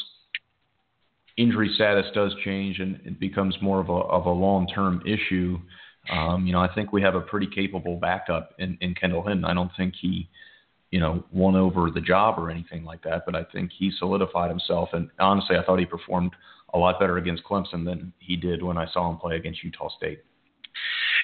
injury 1.38 1.72
status 1.76 2.06
does 2.14 2.34
change 2.44 2.80
and 2.80 3.00
it 3.06 3.20
becomes 3.20 3.56
more 3.62 3.80
of 3.80 3.90
a 3.90 3.94
of 3.94 4.26
a 4.26 4.32
long 4.32 4.68
term 4.68 5.02
issue, 5.06 5.58
um, 6.10 6.46
you 6.46 6.54
know, 6.54 6.60
I 6.60 6.74
think 6.74 6.92
we 6.92 7.02
have 7.02 7.16
a 7.16 7.22
pretty 7.22 7.48
capable 7.48 7.98
backup 7.98 8.54
in, 8.60 8.78
in 8.82 8.94
Kendall 8.96 9.24
Hinton. 9.24 9.46
I 9.46 9.54
don't 9.54 9.72
think 9.76 9.96
he, 10.00 10.30
you 10.92 11.00
know, 11.00 11.24
won 11.32 11.56
over 11.56 11.90
the 11.90 12.02
job 12.02 12.38
or 12.38 12.50
anything 12.50 12.84
like 12.84 13.04
that, 13.04 13.24
but 13.26 13.36
I 13.36 13.44
think 13.52 13.72
he 13.72 13.92
solidified 13.98 14.50
himself. 14.50 14.90
And 14.94 15.10
honestly, 15.20 15.58
I 15.58 15.64
thought 15.64 15.80
he 15.80 15.86
performed 15.86 16.32
a 16.74 16.78
lot 16.78 17.00
better 17.00 17.18
against 17.18 17.44
Clemson 17.44 17.86
than 17.86 18.14
he 18.20 18.36
did 18.36 18.62
when 18.62 18.78
I 18.78 18.88
saw 18.92 19.10
him 19.10 19.18
play 19.18 19.36
against 19.38 19.64
Utah 19.64 19.90
State. 19.98 20.24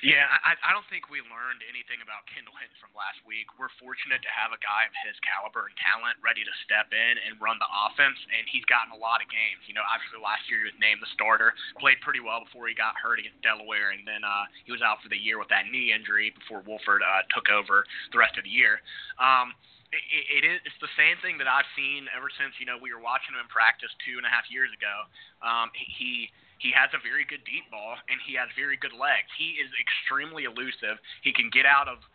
Yeah, 0.01 0.25
I, 0.25 0.57
I 0.65 0.73
don't 0.73 0.85
think 0.89 1.13
we 1.13 1.21
learned 1.29 1.61
anything 1.69 2.01
about 2.01 2.25
Kendall 2.25 2.57
Hinton 2.57 2.73
from 2.81 2.89
last 2.97 3.21
week. 3.21 3.45
We're 3.61 3.69
fortunate 3.77 4.17
to 4.25 4.33
have 4.33 4.49
a 4.49 4.57
guy 4.57 4.89
of 4.89 4.93
his 5.05 5.13
caliber 5.21 5.69
and 5.69 5.77
talent 5.77 6.17
ready 6.25 6.41
to 6.41 6.53
step 6.65 6.89
in 6.89 7.21
and 7.21 7.37
run 7.37 7.61
the 7.61 7.69
offense, 7.69 8.17
and 8.33 8.41
he's 8.49 8.65
gotten 8.65 8.89
a 8.89 8.97
lot 8.97 9.21
of 9.21 9.29
games. 9.29 9.61
You 9.69 9.77
know, 9.77 9.85
obviously 9.85 10.17
last 10.17 10.49
year 10.49 10.65
he 10.65 10.73
was 10.73 10.77
named 10.81 11.05
the 11.05 11.11
starter, 11.13 11.53
played 11.77 12.01
pretty 12.01 12.17
well 12.17 12.41
before 12.41 12.65
he 12.65 12.73
got 12.73 12.97
hurt 12.97 13.21
against 13.21 13.45
Delaware, 13.45 13.93
and 13.93 14.01
then 14.01 14.25
uh, 14.25 14.49
he 14.65 14.73
was 14.73 14.81
out 14.81 15.05
for 15.05 15.09
the 15.13 15.21
year 15.21 15.37
with 15.37 15.53
that 15.53 15.69
knee 15.69 15.93
injury 15.93 16.33
before 16.33 16.65
Wolford 16.65 17.05
uh, 17.05 17.21
took 17.29 17.53
over 17.53 17.85
the 18.09 18.17
rest 18.17 18.41
of 18.41 18.43
the 18.49 18.53
year. 18.53 18.81
Um, 19.21 19.53
it, 19.93 20.41
it 20.41 20.43
is 20.49 20.57
it's 20.65 20.81
the 20.81 20.89
same 20.97 21.21
thing 21.21 21.37
that 21.37 21.45
I've 21.45 21.69
seen 21.77 22.09
ever 22.09 22.33
since 22.41 22.57
you 22.57 22.65
know 22.65 22.81
we 22.81 22.89
were 22.89 23.03
watching 23.03 23.37
him 23.37 23.45
in 23.45 23.49
practice 23.53 23.93
two 24.01 24.17
and 24.17 24.25
a 24.25 24.31
half 24.33 24.49
years 24.49 24.73
ago. 24.73 25.05
Um, 25.45 25.69
he 25.77 26.33
he 26.61 26.69
has 26.69 26.93
a 26.93 27.01
very 27.01 27.25
good 27.25 27.41
deep 27.41 27.65
ball 27.73 27.97
and 28.05 28.21
he 28.21 28.37
has 28.37 28.45
very 28.53 28.77
good 28.77 28.93
legs. 28.93 29.33
He 29.33 29.57
is 29.57 29.73
extremely 29.81 30.45
elusive. 30.45 31.01
He 31.25 31.33
can 31.33 31.49
get 31.49 31.65
out 31.65 31.89
of, 31.89 32.05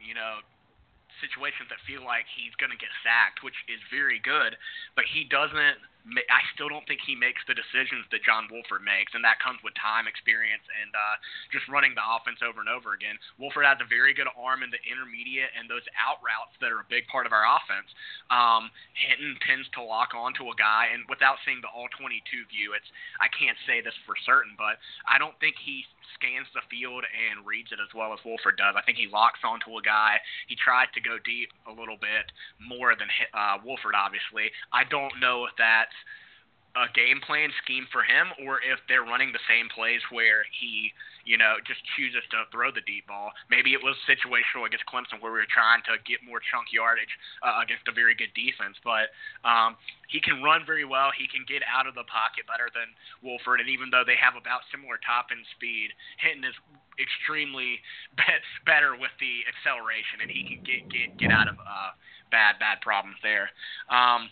you 0.00 0.16
know, 0.16 0.40
situations 1.20 1.68
that 1.68 1.80
feel 1.84 2.00
like 2.00 2.24
he's 2.24 2.56
going 2.56 2.72
to 2.72 2.80
get 2.80 2.88
sacked, 3.04 3.44
which 3.44 3.56
is 3.68 3.80
very 3.92 4.16
good, 4.16 4.56
but 4.96 5.04
he 5.04 5.28
doesn't 5.28 5.76
I 6.06 6.42
still 6.54 6.70
don't 6.70 6.86
think 6.86 7.02
he 7.02 7.18
makes 7.18 7.42
the 7.50 7.58
decisions 7.58 8.06
that 8.14 8.22
John 8.22 8.46
Wolford 8.46 8.86
makes, 8.86 9.10
and 9.18 9.26
that 9.26 9.42
comes 9.42 9.58
with 9.66 9.74
time, 9.74 10.06
experience, 10.06 10.62
and 10.78 10.94
uh, 10.94 11.16
just 11.50 11.66
running 11.66 11.98
the 11.98 12.06
offense 12.06 12.38
over 12.46 12.62
and 12.62 12.70
over 12.70 12.94
again. 12.94 13.18
Wolford 13.42 13.66
has 13.66 13.82
a 13.82 13.88
very 13.90 14.14
good 14.14 14.30
arm 14.38 14.62
in 14.62 14.70
the 14.70 14.78
intermediate 14.86 15.50
and 15.58 15.66
those 15.66 15.82
out 15.98 16.22
routes 16.22 16.54
that 16.62 16.70
are 16.70 16.86
a 16.86 16.88
big 16.88 17.10
part 17.10 17.26
of 17.26 17.34
our 17.34 17.42
offense. 17.42 17.90
Um, 18.30 18.70
Hinton 18.94 19.34
tends 19.42 19.66
to 19.74 19.82
lock 19.82 20.14
onto 20.14 20.46
a 20.46 20.54
guy, 20.54 20.94
and 20.94 21.02
without 21.10 21.42
seeing 21.42 21.58
the 21.58 21.72
all 21.74 21.90
22 21.98 22.22
view, 22.54 22.78
it's 22.78 22.86
I 23.18 23.26
can't 23.34 23.58
say 23.66 23.82
this 23.82 23.96
for 24.06 24.14
certain, 24.22 24.54
but 24.54 24.78
I 25.10 25.18
don't 25.18 25.34
think 25.42 25.58
he 25.58 25.82
scans 26.14 26.46
the 26.54 26.62
field 26.70 27.02
and 27.02 27.42
reads 27.42 27.74
it 27.74 27.82
as 27.82 27.90
well 27.92 28.14
as 28.14 28.22
Wolford 28.22 28.56
does. 28.56 28.78
I 28.78 28.82
think 28.86 28.96
he 28.96 29.10
locks 29.10 29.42
onto 29.42 29.74
a 29.76 29.82
guy. 29.82 30.22
He 30.46 30.56
tries 30.56 30.88
to 30.94 31.02
go 31.02 31.18
deep 31.20 31.50
a 31.66 31.72
little 31.72 31.98
bit 31.98 32.30
more 32.62 32.94
than 32.94 33.10
uh, 33.34 33.58
Wolford, 33.64 33.98
obviously. 33.98 34.54
I 34.72 34.86
don't 34.86 35.12
know 35.18 35.44
if 35.44 35.52
that's 35.58 35.95
a 36.76 36.92
game 36.92 37.24
plan 37.24 37.48
scheme 37.64 37.88
for 37.88 38.04
him 38.04 38.28
or 38.44 38.60
if 38.60 38.76
they're 38.84 39.08
running 39.08 39.32
the 39.32 39.40
same 39.48 39.64
plays 39.72 40.04
where 40.12 40.44
he, 40.52 40.92
you 41.24 41.40
know, 41.40 41.56
just 41.64 41.80
chooses 41.96 42.20
to 42.28 42.44
throw 42.52 42.68
the 42.68 42.84
deep 42.84 43.08
ball. 43.08 43.32
Maybe 43.48 43.72
it 43.72 43.80
was 43.80 43.96
situational 44.04 44.68
against 44.68 44.84
Clemson 44.84 45.16
where 45.24 45.32
we 45.32 45.40
were 45.40 45.48
trying 45.48 45.80
to 45.88 45.96
get 46.04 46.20
more 46.20 46.36
chunk 46.36 46.68
yardage 46.76 47.10
uh, 47.40 47.64
against 47.64 47.88
a 47.88 47.96
very 47.96 48.12
good 48.12 48.28
defense. 48.36 48.76
But 48.84 49.08
um, 49.40 49.80
he 50.12 50.20
can 50.20 50.44
run 50.44 50.68
very 50.68 50.84
well. 50.84 51.08
He 51.16 51.24
can 51.24 51.48
get 51.48 51.64
out 51.64 51.88
of 51.88 51.96
the 51.96 52.04
pocket 52.12 52.44
better 52.44 52.68
than 52.68 52.92
Wolford. 53.24 53.64
And 53.64 53.72
even 53.72 53.88
though 53.88 54.04
they 54.04 54.20
have 54.20 54.36
about 54.36 54.68
similar 54.68 55.00
top 55.00 55.32
end 55.32 55.48
speed, 55.56 55.96
Hinton 56.20 56.44
is 56.44 56.56
extremely 57.00 57.80
be- 58.20 58.44
better 58.68 58.92
with 58.92 59.16
the 59.16 59.48
acceleration 59.48 60.20
and 60.20 60.28
he 60.28 60.44
can 60.44 60.60
get 60.60 60.84
get 60.92 61.08
get 61.16 61.30
out 61.32 61.48
of 61.48 61.56
uh, 61.56 61.96
bad 62.28 62.60
bad 62.60 62.84
problems 62.84 63.16
there. 63.24 63.48
Um, 63.88 64.28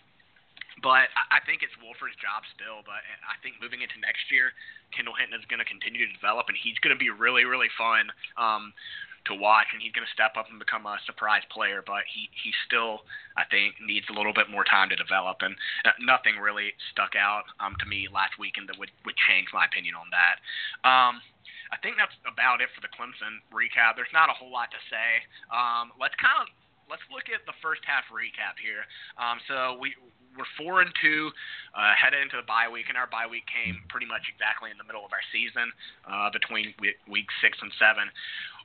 but 0.83 1.07
I 1.31 1.39
think 1.47 1.63
it's 1.63 1.75
Wolford's 1.79 2.19
job 2.19 2.43
still. 2.55 2.83
But 2.83 3.05
I 3.23 3.39
think 3.45 3.61
moving 3.63 3.83
into 3.85 3.95
next 4.03 4.27
year, 4.33 4.57
Kendall 4.91 5.15
Hinton 5.15 5.39
is 5.39 5.47
going 5.47 5.63
to 5.63 5.69
continue 5.69 6.03
to 6.07 6.13
develop, 6.13 6.51
and 6.51 6.59
he's 6.59 6.79
going 6.83 6.95
to 6.95 7.01
be 7.01 7.11
really, 7.11 7.47
really 7.47 7.71
fun. 7.79 8.11
Um, 8.35 8.75
to 9.25 9.33
watch, 9.33 9.73
and 9.73 9.81
he's 9.81 9.93
going 9.97 10.05
to 10.05 10.13
step 10.13 10.37
up 10.37 10.53
and 10.53 10.61
become 10.61 10.85
a 10.85 11.01
surprise 11.09 11.41
player. 11.49 11.81
But 11.81 12.05
he 12.05 12.29
he 12.37 12.53
still, 12.69 13.09
I 13.37 13.49
think, 13.49 13.81
needs 13.81 14.05
a 14.13 14.15
little 14.17 14.37
bit 14.37 14.53
more 14.53 14.65
time 14.69 14.93
to 14.93 14.97
develop, 14.97 15.41
and 15.41 15.57
uh, 15.85 15.97
nothing 16.01 16.37
really 16.37 16.77
stuck 16.93 17.17
out 17.17 17.49
um, 17.57 17.73
to 17.81 17.87
me 17.89 18.05
last 18.13 18.37
weekend 18.37 18.69
that 18.69 18.77
would 18.77 18.93
would 19.09 19.17
change 19.17 19.49
my 19.57 19.65
opinion 19.65 19.97
on 19.97 20.13
that. 20.13 20.37
Um, 20.85 21.25
I 21.73 21.81
think 21.81 21.97
that's 21.97 22.15
about 22.29 22.61
it 22.61 22.69
for 22.77 22.85
the 22.85 22.93
Clemson 22.93 23.41
recap. 23.49 23.97
There's 23.97 24.13
not 24.13 24.29
a 24.29 24.37
whole 24.37 24.53
lot 24.53 24.71
to 24.71 24.81
say. 24.93 25.25
Um, 25.49 25.97
let's 25.97 26.15
kind 26.21 26.45
of 26.45 26.53
let's 26.89 27.05
look 27.09 27.33
at 27.33 27.43
the 27.49 27.57
first 27.65 27.81
half 27.89 28.05
recap 28.13 28.61
here. 28.61 28.85
Um, 29.17 29.41
so 29.49 29.81
we 29.81 29.97
we're 30.37 30.49
four 30.59 30.83
and 30.83 30.91
two, 31.01 31.31
uh, 31.75 31.95
headed 31.95 32.21
into 32.23 32.37
the 32.37 32.47
bye 32.47 32.69
week, 32.71 32.87
and 32.89 32.99
our 32.99 33.07
bye 33.09 33.27
week 33.27 33.47
came 33.47 33.83
pretty 33.89 34.07
much 34.07 34.27
exactly 34.31 34.71
in 34.71 34.79
the 34.79 34.87
middle 34.87 35.07
of 35.07 35.13
our 35.15 35.25
season, 35.31 35.71
uh, 36.07 36.31
between 36.31 36.75
week, 36.81 37.29
six 37.41 37.59
and 37.63 37.71
seven. 37.79 38.11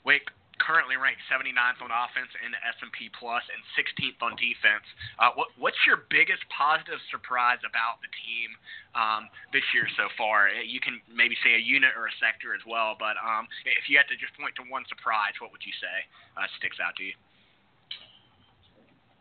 Wake 0.05 0.29
currently 0.59 0.99
ranked 0.99 1.23
79th 1.31 1.79
on 1.79 1.89
offense 1.89 2.29
in 2.43 2.51
the 2.51 2.59
S&P 2.75 3.07
Plus 3.15 3.41
and 3.47 3.63
16th 3.79 4.19
on 4.19 4.35
defense. 4.35 4.83
Uh, 5.17 5.31
what, 5.33 5.49
what's 5.55 5.79
your 5.87 6.05
biggest 6.11 6.43
positive 6.51 6.99
surprise 7.09 7.63
about 7.63 8.03
the 8.03 8.11
team 8.11 8.49
um, 8.93 9.31
this 9.55 9.63
year 9.71 9.87
so 9.95 10.11
far? 10.19 10.51
Uh, 10.51 10.61
you 10.61 10.83
can 10.83 10.99
maybe 11.07 11.33
say 11.41 11.55
a 11.55 11.63
unit 11.63 11.95
or 11.95 12.11
a 12.11 12.15
sector 12.19 12.51
as 12.51 12.61
well, 12.67 12.99
but 12.99 13.15
um, 13.23 13.47
if 13.65 13.87
you 13.87 13.95
had 13.95 14.05
to 14.11 14.19
just 14.19 14.35
point 14.35 14.53
to 14.59 14.63
one 14.67 14.83
surprise, 14.91 15.33
what 15.39 15.49
would 15.55 15.63
you 15.63 15.73
say 15.79 15.97
uh, 16.35 16.45
sticks 16.59 16.77
out 16.83 16.93
to 16.99 17.07
you? 17.07 17.15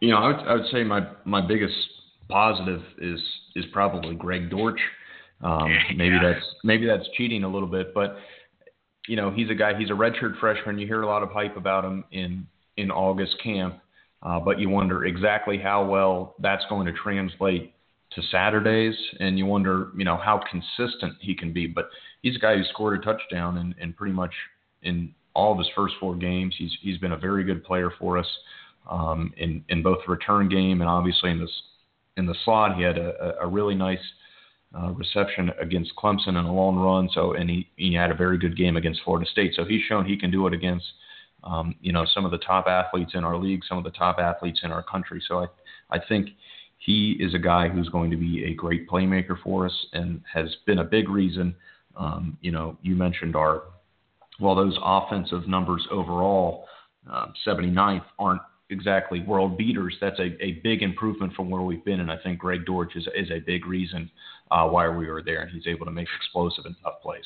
You 0.03 0.11
know, 0.15 0.19
I 0.19 0.27
would, 0.31 0.43
I 0.47 0.53
would 0.55 0.71
say 0.71 0.85
my 0.85 1.03
my 1.25 1.43
biggest 1.43 1.75
positive 2.29 2.83
is 2.99 3.21
is 3.57 3.65
probably 3.73 4.15
Greg 4.15 4.51
Dortch. 4.51 4.81
Um, 5.43 5.69
maybe 5.97 6.17
yeah. 6.17 6.33
that's 6.33 6.47
maybe 6.65 6.87
that's 6.87 7.09
cheating 7.17 7.45
a 7.45 7.49
little 7.49 7.69
bit, 7.69 7.95
but 7.95 8.19
you 9.07 9.17
know 9.17 9.31
he's 9.31 9.51
a 9.51 9.55
guy. 9.55 9.79
He's 9.79 9.91
a 9.91 9.95
redshirt 9.95 10.39
freshman. 10.39 10.79
You 10.79 10.87
hear 10.87 11.03
a 11.03 11.07
lot 11.07 11.23
of 11.23 11.31
hype 11.31 11.57
about 11.57 11.85
him 11.85 12.05
in 12.13 12.47
in 12.77 12.91
August 12.91 13.37
camp, 13.43 13.79
uh, 14.23 14.39
but 14.41 14.59
you 14.59 14.69
wonder 14.69 15.05
exactly 15.05 15.59
how 15.59 15.85
well 15.85 16.35
that's 16.41 16.65
going 16.69 16.87
to 16.87 16.93
translate 16.93 17.75
to 18.13 18.23
Saturdays, 18.31 18.95
and 19.21 19.39
you 19.39 19.47
wonder 19.47 19.89
you 19.97 20.05
know 20.05 20.17
how 20.17 20.41
consistent 20.51 21.15
he 21.21 21.35
can 21.35 21.53
be. 21.53 21.67
But 21.67 21.89
he's 22.23 22.37
a 22.37 22.39
guy 22.39 22.57
who 22.57 22.65
scored 22.65 22.99
a 22.99 23.03
touchdown 23.03 23.59
in, 23.59 23.75
in 23.83 23.93
pretty 23.93 24.15
much 24.15 24.33
in 24.83 25.15
all 25.35 25.53
of 25.53 25.59
his 25.59 25.69
first 25.75 25.95
four 26.01 26.17
games. 26.17 26.55
He's 26.59 26.77
he's 26.83 26.99
been 26.99 27.13
a 27.13 27.17
very 27.17 27.45
good 27.45 27.65
player 27.65 27.91
for 27.99 28.19
us 28.19 28.27
um, 28.91 29.33
in 29.37 29.65
in 29.69 29.83
both 29.83 29.99
the 30.07 30.13
return 30.13 30.49
game 30.49 30.81
and 30.81 30.89
obviously 30.89 31.31
in 31.31 31.41
this 31.41 31.63
in 32.19 32.27
the 32.27 32.35
slot. 32.45 32.77
He 32.77 32.83
had 32.83 32.99
a, 32.99 33.37
a 33.41 33.47
really 33.47 33.75
nice 33.75 33.99
uh, 34.77 34.91
reception 34.91 35.51
against 35.61 35.93
Clemson 35.97 36.29
in 36.29 36.45
a 36.45 36.55
long 36.55 36.77
run. 36.77 37.09
So 37.15 37.33
and 37.33 37.49
he 37.49 37.69
he 37.77 37.95
had 37.95 38.11
a 38.11 38.15
very 38.15 38.37
good 38.37 38.57
game 38.57 38.77
against 38.77 39.01
Florida 39.05 39.29
State. 39.31 39.55
So 39.55 39.65
he's 39.65 39.83
shown 39.89 40.05
he 40.05 40.19
can 40.19 40.31
do 40.31 40.47
it 40.47 40.53
against 40.53 40.85
um, 41.45 41.75
you 41.81 41.93
know 41.93 42.05
some 42.13 42.25
of 42.25 42.31
the 42.31 42.39
top 42.39 42.67
athletes 42.67 43.13
in 43.15 43.25
our 43.25 43.39
league, 43.39 43.63
some 43.67 43.79
of 43.79 43.85
the 43.85 43.91
top 43.91 44.19
athletes 44.19 44.61
in 44.63 44.71
our 44.71 44.83
country. 44.83 45.23
So 45.27 45.39
I 45.39 45.47
I 45.97 45.99
think 46.07 46.31
he 46.79 47.17
is 47.19 47.35
a 47.35 47.39
guy 47.39 47.69
who's 47.69 47.89
going 47.89 48.11
to 48.11 48.17
be 48.17 48.45
a 48.45 48.55
great 48.55 48.89
playmaker 48.89 49.41
for 49.43 49.67
us 49.67 49.87
and 49.95 50.21
has 50.33 50.55
been 50.67 50.79
a 50.79 50.85
big 50.85 51.09
reason. 51.09 51.55
Um, 51.97 52.37
you 52.41 52.53
know, 52.53 52.77
you 52.83 52.95
mentioned 52.95 53.35
our 53.37 53.63
well, 54.41 54.55
those 54.55 54.79
offensive 54.83 55.49
numbers 55.49 55.87
overall, 55.91 56.67
uh, 57.11 57.27
79th 57.47 58.05
aren't 58.19 58.43
exactly 58.71 59.21
world 59.21 59.57
beaters, 59.57 59.97
that's 60.01 60.19
a, 60.19 60.43
a 60.43 60.61
big 60.63 60.83
improvement 60.83 61.33
from 61.35 61.51
where 61.51 61.63
we've 61.63 61.85
been. 61.85 62.01
And 62.01 62.11
I 62.11 62.17
think 62.23 62.39
Greg 62.39 62.65
Dortch 62.67 62.97
is, 62.97 63.09
is 63.15 63.31
a 63.31 63.41
big 63.41 63.67
reason 63.67 64.11
uh, 64.51 64.69
why 64.69 64.89
we 64.89 65.09
were 65.09 65.23
there, 65.23 65.41
and 65.41 65.51
he's 65.51 65.67
able 65.67 65.87
to 65.87 65.93
make 65.93 66.09
explosive 66.17 66.65
and 66.67 66.75
tough 66.83 67.01
plays. 67.03 67.25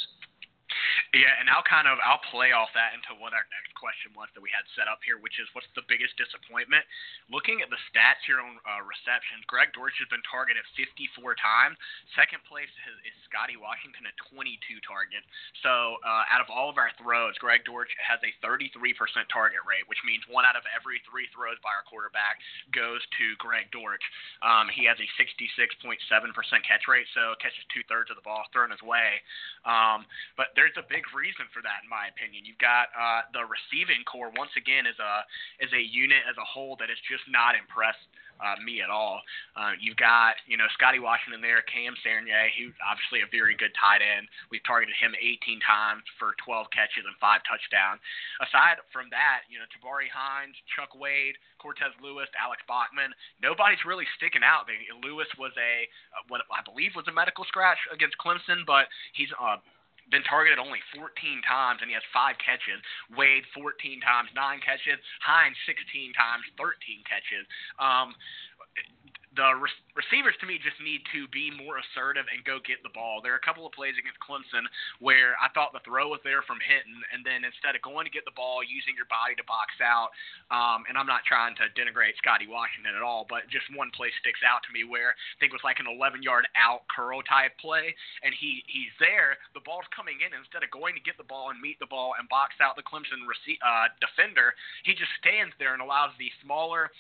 Yeah, 1.12 1.28
and 1.36 1.44
I'll 1.52 1.66
kind 1.68 1.84
of 1.84 2.00
I'll 2.00 2.24
play 2.32 2.56
off 2.56 2.72
that 2.72 2.96
into 2.96 3.12
what 3.20 3.36
our 3.36 3.44
next 3.52 3.76
question 3.76 4.16
was 4.16 4.32
that 4.32 4.40
we 4.40 4.48
had 4.48 4.64
set 4.72 4.88
up 4.88 5.04
here, 5.04 5.20
which 5.20 5.36
is 5.36 5.44
what's 5.52 5.68
the 5.76 5.84
biggest 5.84 6.16
disappointment? 6.16 6.88
Looking 7.28 7.60
at 7.60 7.68
the 7.68 7.76
stats 7.92 8.24
here 8.24 8.40
on 8.40 8.56
uh, 8.64 8.80
receptions, 8.80 9.44
Greg 9.44 9.76
Dortch 9.76 9.92
has 10.00 10.08
been 10.08 10.24
targeted 10.24 10.64
54 10.72 11.36
times. 11.36 11.76
Second 12.16 12.40
place 12.48 12.72
is, 12.88 13.12
is 13.12 13.14
Scotty 13.28 13.60
Washington 13.60 14.08
at 14.08 14.16
22 14.32 14.56
targets. 14.88 15.28
So 15.60 16.00
uh, 16.00 16.32
out 16.32 16.40
of 16.40 16.48
all 16.48 16.72
of 16.72 16.80
our 16.80 16.88
throws, 16.96 17.36
Greg 17.36 17.60
Dortch 17.68 17.92
has 18.00 18.16
a 18.24 18.32
33% 18.40 18.72
target 19.28 19.60
rate, 19.68 19.84
which 19.92 20.00
means 20.08 20.24
one 20.32 20.48
out 20.48 20.56
of 20.56 20.64
every 20.72 21.04
three 21.04 21.28
throws 21.36 21.60
by 21.60 21.76
our 21.76 21.84
quarterback 21.84 22.40
goes 22.72 23.04
to 23.20 23.36
Greg 23.36 23.68
Dortch. 23.68 24.04
Um, 24.40 24.72
he 24.72 24.88
has 24.88 24.96
a 24.96 25.08
66.7% 25.20 25.92
catch 26.64 26.88
rate, 26.88 27.04
so 27.12 27.36
catches 27.36 27.68
two 27.68 27.84
thirds 27.84 28.08
of 28.08 28.16
the 28.16 28.24
ball 28.24 28.48
thrown 28.48 28.72
his 28.72 28.80
way. 28.80 29.20
Um, 29.68 30.08
but 30.40 30.56
there's 30.56 30.72
a 30.80 30.86
big 30.88 31.01
reason 31.10 31.50
for 31.50 31.60
that, 31.66 31.82
in 31.82 31.90
my 31.90 32.06
opinion. 32.08 32.46
You've 32.46 32.62
got 32.62 32.94
uh, 32.94 33.26
the 33.34 33.42
receiving 33.44 34.06
core 34.06 34.30
once 34.38 34.54
again 34.54 34.86
as 34.86 34.96
a 35.02 35.26
as 35.58 35.70
a 35.74 35.82
unit 35.82 36.22
as 36.30 36.38
a 36.38 36.46
whole 36.46 36.78
that 36.78 36.88
has 36.88 37.00
just 37.10 37.26
not 37.26 37.58
impressed 37.58 38.06
uh, 38.42 38.58
me 38.62 38.82
at 38.82 38.90
all. 38.90 39.22
Uh, 39.54 39.78
you've 39.78 39.96
got 39.96 40.34
you 40.50 40.58
know 40.58 40.66
Scotty 40.74 40.98
Washington 40.98 41.38
there, 41.38 41.62
Cam 41.70 41.94
Serigne, 42.02 42.50
who's 42.58 42.74
obviously 42.82 43.22
a 43.22 43.28
very 43.30 43.54
good 43.54 43.70
tight 43.78 44.02
end. 44.02 44.26
We've 44.50 44.64
targeted 44.66 44.98
him 44.98 45.14
18 45.14 45.62
times 45.62 46.02
for 46.18 46.34
12 46.42 46.66
catches 46.74 47.06
and 47.06 47.14
five 47.22 47.46
touchdowns. 47.46 48.02
Aside 48.42 48.82
from 48.90 49.06
that, 49.14 49.46
you 49.46 49.62
know 49.62 49.68
Tabari 49.70 50.10
Hines, 50.10 50.58
Chuck 50.74 50.92
Wade, 50.98 51.38
Cortez 51.62 51.94
Lewis, 52.02 52.26
Alex 52.34 52.60
Bachman, 52.66 53.14
nobody's 53.38 53.82
really 53.86 54.06
sticking 54.18 54.42
out. 54.42 54.66
Lewis 55.00 55.30
was 55.38 55.54
a 55.54 55.86
what 56.26 56.42
I 56.50 56.66
believe 56.66 56.98
was 56.98 57.06
a 57.06 57.14
medical 57.14 57.46
scratch 57.46 57.78
against 57.94 58.18
Clemson, 58.18 58.66
but 58.66 58.90
he's 59.14 59.30
uh, 59.38 59.62
been 60.12 60.22
targeted 60.28 60.60
only 60.60 60.84
14 60.92 61.08
times 61.48 61.80
and 61.80 61.88
he 61.88 61.96
has 61.96 62.04
five 62.12 62.36
catches. 62.36 62.78
Wade 63.16 63.48
14 63.56 63.72
times, 64.04 64.28
nine 64.36 64.60
catches. 64.60 65.00
Hines 65.24 65.56
16 65.64 66.12
times, 66.12 66.44
13 66.60 67.00
catches. 67.08 67.48
Um, 67.80 68.12
the 69.36 69.56
re- 69.56 69.82
receivers 69.96 70.36
to 70.40 70.46
me 70.46 70.60
just 70.60 70.76
need 70.84 71.00
to 71.12 71.24
be 71.32 71.48
more 71.52 71.80
assertive 71.80 72.28
and 72.28 72.44
go 72.44 72.60
get 72.60 72.84
the 72.84 72.92
ball. 72.92 73.24
There 73.24 73.32
are 73.32 73.40
a 73.40 73.46
couple 73.46 73.64
of 73.64 73.72
plays 73.72 73.96
against 73.96 74.20
Clemson 74.20 74.68
where 75.00 75.36
I 75.40 75.48
thought 75.56 75.72
the 75.72 75.84
throw 75.84 76.12
was 76.12 76.20
there 76.20 76.44
from 76.44 76.60
Hinton, 76.60 77.00
and 77.12 77.24
then 77.24 77.44
instead 77.44 77.72
of 77.72 77.80
going 77.80 78.04
to 78.04 78.12
get 78.12 78.28
the 78.28 78.36
ball, 78.36 78.60
using 78.60 78.92
your 78.92 79.08
body 79.08 79.32
to 79.36 79.44
box 79.48 79.72
out. 79.80 80.12
Um, 80.52 80.84
and 80.88 81.00
I'm 81.00 81.08
not 81.08 81.24
trying 81.24 81.56
to 81.60 81.72
denigrate 81.72 82.16
Scotty 82.20 82.44
Washington 82.44 82.92
at 82.92 83.04
all, 83.04 83.24
but 83.24 83.48
just 83.48 83.64
one 83.72 83.88
play 83.96 84.12
sticks 84.20 84.44
out 84.44 84.60
to 84.68 84.70
me 84.70 84.84
where 84.84 85.16
I 85.16 85.36
think 85.40 85.52
it 85.52 85.56
was 85.56 85.64
like 85.64 85.80
an 85.80 85.88
11 85.88 86.20
yard 86.20 86.44
out 86.56 86.84
curl 86.92 87.24
type 87.24 87.56
play, 87.56 87.96
and 88.20 88.36
he 88.36 88.60
he's 88.68 88.92
there. 89.00 89.40
The 89.56 89.64
ball's 89.64 89.88
coming 89.94 90.20
in. 90.20 90.34
Instead 90.36 90.64
of 90.64 90.70
going 90.72 90.96
to 90.96 91.04
get 91.04 91.16
the 91.16 91.28
ball 91.28 91.48
and 91.52 91.60
meet 91.60 91.80
the 91.80 91.88
ball 91.88 92.16
and 92.20 92.28
box 92.28 92.56
out 92.60 92.76
the 92.76 92.84
Clemson 92.84 93.24
rece- 93.24 93.60
uh, 93.60 93.88
defender, 94.00 94.52
he 94.84 94.92
just 94.92 95.12
stands 95.20 95.52
there 95.56 95.72
and 95.72 95.80
allows 95.80 96.12
the 96.20 96.28
smaller 96.44 96.92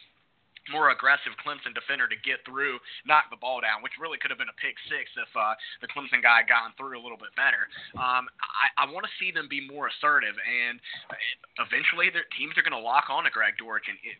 more 0.70 0.94
aggressive 0.94 1.34
Clemson 1.42 1.74
defender 1.74 2.06
to 2.06 2.18
get 2.22 2.44
through, 2.46 2.78
knock 3.08 3.26
the 3.32 3.40
ball 3.40 3.58
down, 3.58 3.82
which 3.82 3.98
really 3.98 4.20
could 4.20 4.30
have 4.30 4.38
been 4.38 4.52
a 4.52 4.60
pick 4.62 4.78
six 4.86 5.10
if 5.18 5.30
uh, 5.34 5.58
the 5.82 5.90
Clemson 5.90 6.22
guy 6.22 6.44
had 6.44 6.48
gone 6.50 6.70
through 6.78 6.94
a 6.94 7.02
little 7.02 7.18
bit 7.18 7.34
better. 7.34 7.66
Um, 7.98 8.30
I, 8.38 8.86
I 8.86 8.90
want 8.90 9.02
to 9.02 9.12
see 9.18 9.34
them 9.34 9.50
be 9.50 9.64
more 9.64 9.90
assertive, 9.90 10.38
and 10.38 10.78
eventually 11.58 12.14
their 12.14 12.28
teams 12.38 12.54
are 12.54 12.64
going 12.66 12.76
to 12.76 12.82
lock 12.82 13.10
on 13.10 13.26
to 13.26 13.32
Greg 13.32 13.58
Dortch. 13.58 13.90
And 13.90 13.98
it, 14.06 14.18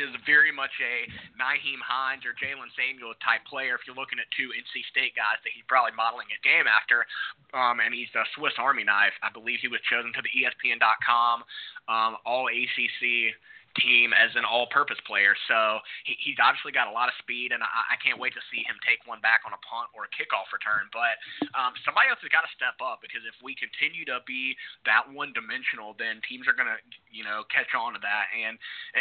is 0.00 0.16
very 0.24 0.50
much 0.50 0.72
a 0.80 1.06
Nyheim 1.36 1.82
Hines 1.84 2.24
or 2.24 2.32
Jalen 2.32 2.72
Samuel 2.72 3.12
type 3.20 3.44
player. 3.44 3.76
If 3.76 3.84
you're 3.84 3.98
looking 3.98 4.18
at 4.18 4.26
two 4.32 4.48
NC 4.54 4.86
State 4.88 5.12
guys 5.12 5.38
that 5.44 5.52
he's 5.52 5.66
probably 5.68 5.92
modeling 5.92 6.30
a 6.32 6.40
game 6.40 6.64
after, 6.64 7.04
um, 7.52 7.84
and 7.84 7.92
he's 7.92 8.10
a 8.16 8.24
Swiss 8.34 8.56
Army 8.56 8.82
knife. 8.82 9.14
I 9.20 9.28
believe 9.28 9.60
he 9.60 9.68
was 9.68 9.82
chosen 9.86 10.14
to 10.16 10.22
the 10.24 10.32
ESPN.com 10.32 11.44
um, 11.88 12.16
All 12.24 12.48
ACC 12.48 13.34
team 13.78 14.14
as 14.14 14.30
an 14.38 14.46
all-purpose 14.46 14.98
player. 15.06 15.34
So 15.50 15.82
he, 16.06 16.14
he's 16.22 16.38
obviously 16.38 16.70
got 16.70 16.86
a 16.86 16.94
lot 16.94 17.10
of 17.10 17.14
speed, 17.18 17.50
and 17.50 17.62
I, 17.62 17.94
I 17.94 17.96
can't 17.98 18.18
wait 18.18 18.34
to 18.38 18.42
see 18.50 18.62
him 18.62 18.78
take 18.86 19.02
one 19.06 19.18
back 19.20 19.42
on 19.44 19.52
a 19.52 19.60
punt 19.66 19.90
or 19.94 20.06
a 20.06 20.10
kickoff 20.14 20.50
return. 20.54 20.86
But 20.94 21.18
um, 21.54 21.74
somebody 21.82 22.10
else 22.10 22.22
has 22.22 22.30
got 22.30 22.46
to 22.46 22.52
step 22.54 22.78
up 22.78 23.02
because 23.02 23.22
if 23.26 23.34
we 23.42 23.58
continue 23.58 24.06
to 24.08 24.22
be 24.24 24.54
that 24.86 25.06
one-dimensional, 25.06 25.98
then 25.98 26.22
teams 26.24 26.46
are 26.46 26.56
going 26.56 26.70
to, 26.70 26.78
you 27.10 27.26
know, 27.26 27.42
catch 27.50 27.74
on 27.74 27.94
to 27.94 28.00
that. 28.02 28.30
And 28.34 28.58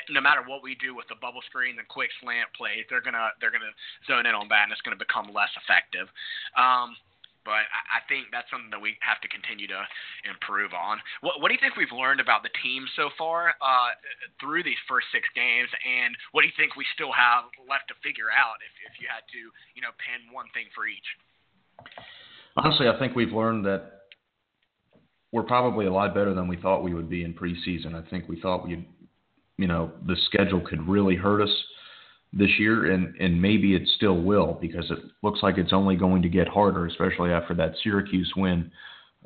no 0.10 0.22
matter 0.22 0.42
what 0.46 0.66
we 0.66 0.78
do 0.78 0.98
with 0.98 1.06
the 1.10 1.18
bubble 1.18 1.46
screen 1.46 1.78
and 1.78 1.88
quick 1.88 2.10
slant 2.22 2.50
plays, 2.58 2.86
they're 2.90 3.04
gonna 3.04 3.34
they're 3.40 3.54
gonna 3.54 3.74
zone 4.10 4.26
in 4.26 4.34
on 4.34 4.50
that, 4.50 4.68
and 4.68 4.72
it's 4.72 4.82
going 4.82 4.98
to 4.98 5.02
become 5.02 5.30
less 5.30 5.52
effective. 5.58 6.10
Um, 6.58 6.98
but 7.46 7.68
I, 7.70 8.00
think 8.08 8.32
that's 8.32 8.48
something 8.52 8.72
that 8.72 8.80
we 8.80 8.96
have 9.04 9.20
to 9.24 9.30
continue 9.32 9.68
to 9.68 9.82
improve 10.28 10.72
on. 10.72 11.00
What, 11.22 11.40
what 11.40 11.48
do 11.52 11.54
you 11.56 11.62
think 11.64 11.76
we've 11.76 11.92
learned 11.92 12.20
about 12.20 12.44
the 12.44 12.54
team 12.64 12.88
so 12.96 13.12
far 13.20 13.56
uh, 13.60 13.92
through 14.40 14.64
these 14.64 14.80
first 14.88 15.08
six 15.12 15.28
games, 15.36 15.70
and 15.84 16.16
what 16.32 16.44
do 16.44 16.48
you 16.48 16.58
think 16.60 16.76
we 16.76 16.88
still 16.96 17.12
have 17.12 17.48
left 17.68 17.92
to 17.92 17.96
figure 18.04 18.32
out 18.32 18.60
if, 18.64 18.74
if 18.88 18.94
you 19.00 19.08
had 19.08 19.24
to, 19.32 19.42
you 19.76 19.82
know, 19.84 19.92
pin 20.00 20.32
one 20.32 20.48
thing 20.56 20.68
for 20.72 20.88
each? 20.88 21.10
Honestly, 22.56 22.88
I 22.88 22.98
think 23.00 23.16
we've 23.16 23.34
learned 23.34 23.66
that 23.66 24.08
we're 25.32 25.44
probably 25.44 25.88
a 25.88 25.94
lot 25.94 26.14
better 26.14 26.34
than 26.34 26.48
we 26.48 26.58
thought 26.58 26.84
we 26.84 26.94
would 26.94 27.10
be 27.10 27.24
in 27.24 27.34
preseason. 27.34 27.96
I 27.96 28.08
think 28.10 28.30
we 28.30 28.40
thought 28.40 28.68
we, 28.68 28.88
you 29.58 29.68
know, 29.68 29.92
the 30.06 30.16
schedule 30.28 30.62
could 30.62 30.88
really 30.88 31.16
hurt 31.16 31.42
us 31.42 31.50
this 32.36 32.50
year, 32.58 32.92
and, 32.92 33.16
and 33.18 33.40
maybe 33.42 33.76
it 33.76 33.88
still 33.96 34.20
will 34.22 34.58
because 34.60 34.90
it 34.90 35.00
looks 35.22 35.42
like 35.44 35.58
it's 35.58 35.74
only 35.74 35.96
going 35.96 36.22
to 36.24 36.30
get 36.30 36.48
harder, 36.48 36.88
especially 36.88 37.32
after 37.32 37.54
that 37.54 37.76
Syracuse 37.84 38.34
win 38.36 38.72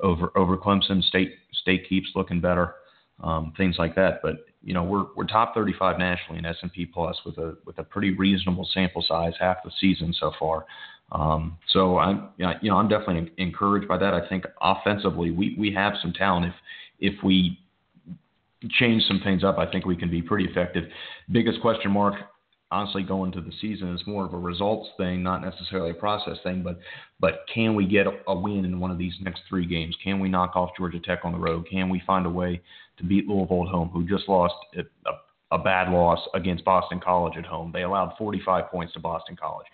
over 0.01 0.31
over 0.37 0.57
Clemson. 0.57 1.01
State 1.03 1.33
State 1.53 1.87
keeps 1.87 2.09
looking 2.15 2.41
better. 2.41 2.75
um, 3.23 3.53
things 3.57 3.75
like 3.79 3.95
that. 3.95 4.19
But 4.21 4.45
you 4.63 4.73
know, 4.73 4.83
we're 4.83 5.05
we're 5.15 5.25
top 5.25 5.53
35 5.53 5.97
nationally 5.97 6.39
in 6.39 6.45
S&P 6.45 6.85
Plus 6.85 7.17
with 7.25 7.37
a 7.37 7.57
with 7.65 7.77
a 7.79 7.83
pretty 7.83 8.11
reasonable 8.13 8.67
sample 8.73 9.03
size, 9.07 9.33
half 9.39 9.57
the 9.63 9.71
season 9.79 10.13
so 10.19 10.31
far. 10.39 10.65
Um, 11.11 11.57
so 11.69 11.97
I'm 11.97 12.29
you 12.37 12.69
know 12.69 12.77
I'm 12.77 12.87
definitely 12.89 13.31
encouraged 13.37 13.87
by 13.87 13.97
that. 13.97 14.13
I 14.13 14.27
think 14.27 14.45
offensively 14.61 15.31
we 15.31 15.55
we 15.57 15.73
have 15.73 15.93
some 16.01 16.13
talent 16.13 16.47
if 16.99 17.13
if 17.13 17.23
we 17.23 17.59
change 18.71 19.03
some 19.03 19.21
things 19.23 19.43
up. 19.43 19.57
I 19.57 19.69
think 19.71 19.85
we 19.85 19.95
can 19.95 20.09
be 20.09 20.21
pretty 20.21 20.45
effective. 20.45 20.85
Biggest 21.31 21.61
question 21.61 21.91
mark 21.91 22.15
honestly 22.71 23.03
going 23.03 23.31
to 23.31 23.41
the 23.41 23.51
season 23.61 23.93
is 23.95 24.01
more 24.05 24.25
of 24.25 24.33
a 24.33 24.37
results 24.37 24.89
thing, 24.97 25.23
not 25.23 25.41
necessarily 25.41 25.91
a 25.91 25.93
process 25.93 26.37
thing. 26.43 26.63
But 26.63 26.79
but 27.19 27.45
can 27.53 27.75
we 27.75 27.85
get 27.85 28.07
a, 28.07 28.35
win 28.35 28.65
in 28.65 28.79
one 28.79 28.91
of 28.91 28.97
these 28.97 29.13
next 29.21 29.41
three 29.49 29.65
games? 29.65 29.95
Can 30.03 30.19
we 30.19 30.29
knock 30.29 30.55
off 30.55 30.71
Georgia 30.77 30.99
Tech 30.99 31.19
on 31.23 31.31
the 31.31 31.39
road? 31.39 31.67
Can 31.69 31.89
we 31.89 32.01
find 32.05 32.25
a 32.25 32.29
way 32.29 32.61
to 32.97 33.03
beat 33.03 33.27
Louisville 33.27 33.63
at 33.63 33.71
home, 33.71 33.89
who 33.89 34.07
just 34.07 34.27
lost 34.27 34.55
a, 34.75 34.81
a 35.51 35.57
bad 35.59 35.91
loss 35.91 36.19
against 36.33 36.65
Boston 36.65 36.99
College 36.99 37.37
at 37.37 37.45
home? 37.45 37.71
They 37.73 37.83
allowed 37.83 38.13
45 38.17 38.69
points 38.69 38.93
to 38.93 38.99
Boston 38.99 39.35
College. 39.35 39.67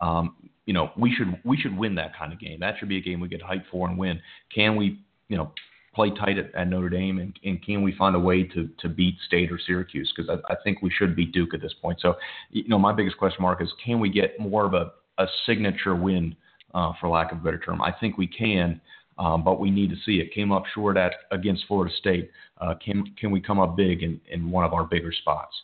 Um, 0.00 0.50
you 0.66 0.74
know, 0.74 0.90
we 0.96 1.12
should 1.14 1.38
we 1.44 1.56
should 1.56 1.76
win 1.76 1.94
that 1.96 2.16
kind 2.16 2.32
of 2.32 2.38
game. 2.38 2.60
That 2.60 2.74
should 2.78 2.88
be 2.88 2.98
a 2.98 3.02
game 3.02 3.20
we 3.20 3.28
get 3.28 3.42
hyped 3.42 3.64
for 3.70 3.88
and 3.88 3.98
win. 3.98 4.20
Can 4.54 4.76
we, 4.76 5.00
you 5.28 5.36
know, 5.36 5.52
play 5.96 6.10
tight 6.10 6.36
at, 6.38 6.54
at 6.54 6.68
Notre 6.68 6.90
Dame, 6.90 7.18
and, 7.18 7.36
and, 7.42 7.64
can 7.64 7.82
we 7.82 7.96
find 7.96 8.14
a 8.14 8.20
way 8.20 8.44
to 8.44 8.68
to 8.78 8.88
beat 8.88 9.16
State 9.26 9.50
or 9.50 9.58
Syracuse? 9.58 10.12
Because 10.14 10.30
I, 10.30 10.52
I, 10.52 10.56
think 10.62 10.82
we 10.82 10.90
should 10.90 11.16
beat 11.16 11.32
Duke 11.32 11.54
at 11.54 11.62
this 11.62 11.74
point. 11.80 11.98
So, 12.00 12.16
you 12.50 12.68
know, 12.68 12.78
my 12.78 12.92
biggest 12.92 13.16
question 13.16 13.42
mark 13.42 13.62
is 13.62 13.72
can 13.84 13.98
we 13.98 14.10
get 14.10 14.38
more 14.38 14.66
of 14.66 14.74
a, 14.74 14.92
a 15.18 15.26
signature 15.46 15.96
win, 15.96 16.36
uh, 16.74 16.92
for 17.00 17.08
lack 17.08 17.32
of 17.32 17.38
a 17.38 17.40
better 17.40 17.58
term? 17.58 17.80
I 17.80 17.92
think 17.98 18.18
we 18.18 18.26
can, 18.26 18.78
um, 19.18 19.42
but 19.42 19.58
we 19.58 19.70
need 19.70 19.88
to 19.88 19.96
see 20.04 20.20
it. 20.20 20.34
Came 20.34 20.52
up 20.52 20.64
short 20.74 20.98
at 20.98 21.14
against 21.32 21.64
Florida 21.66 21.92
State. 21.96 22.30
Uh, 22.60 22.74
can 22.84 23.02
can 23.18 23.30
we 23.30 23.40
come 23.40 23.58
up 23.58 23.74
big 23.74 24.02
in, 24.02 24.20
in 24.30 24.50
one 24.50 24.64
of 24.64 24.74
our 24.74 24.84
bigger 24.84 25.12
spots? 25.12 25.54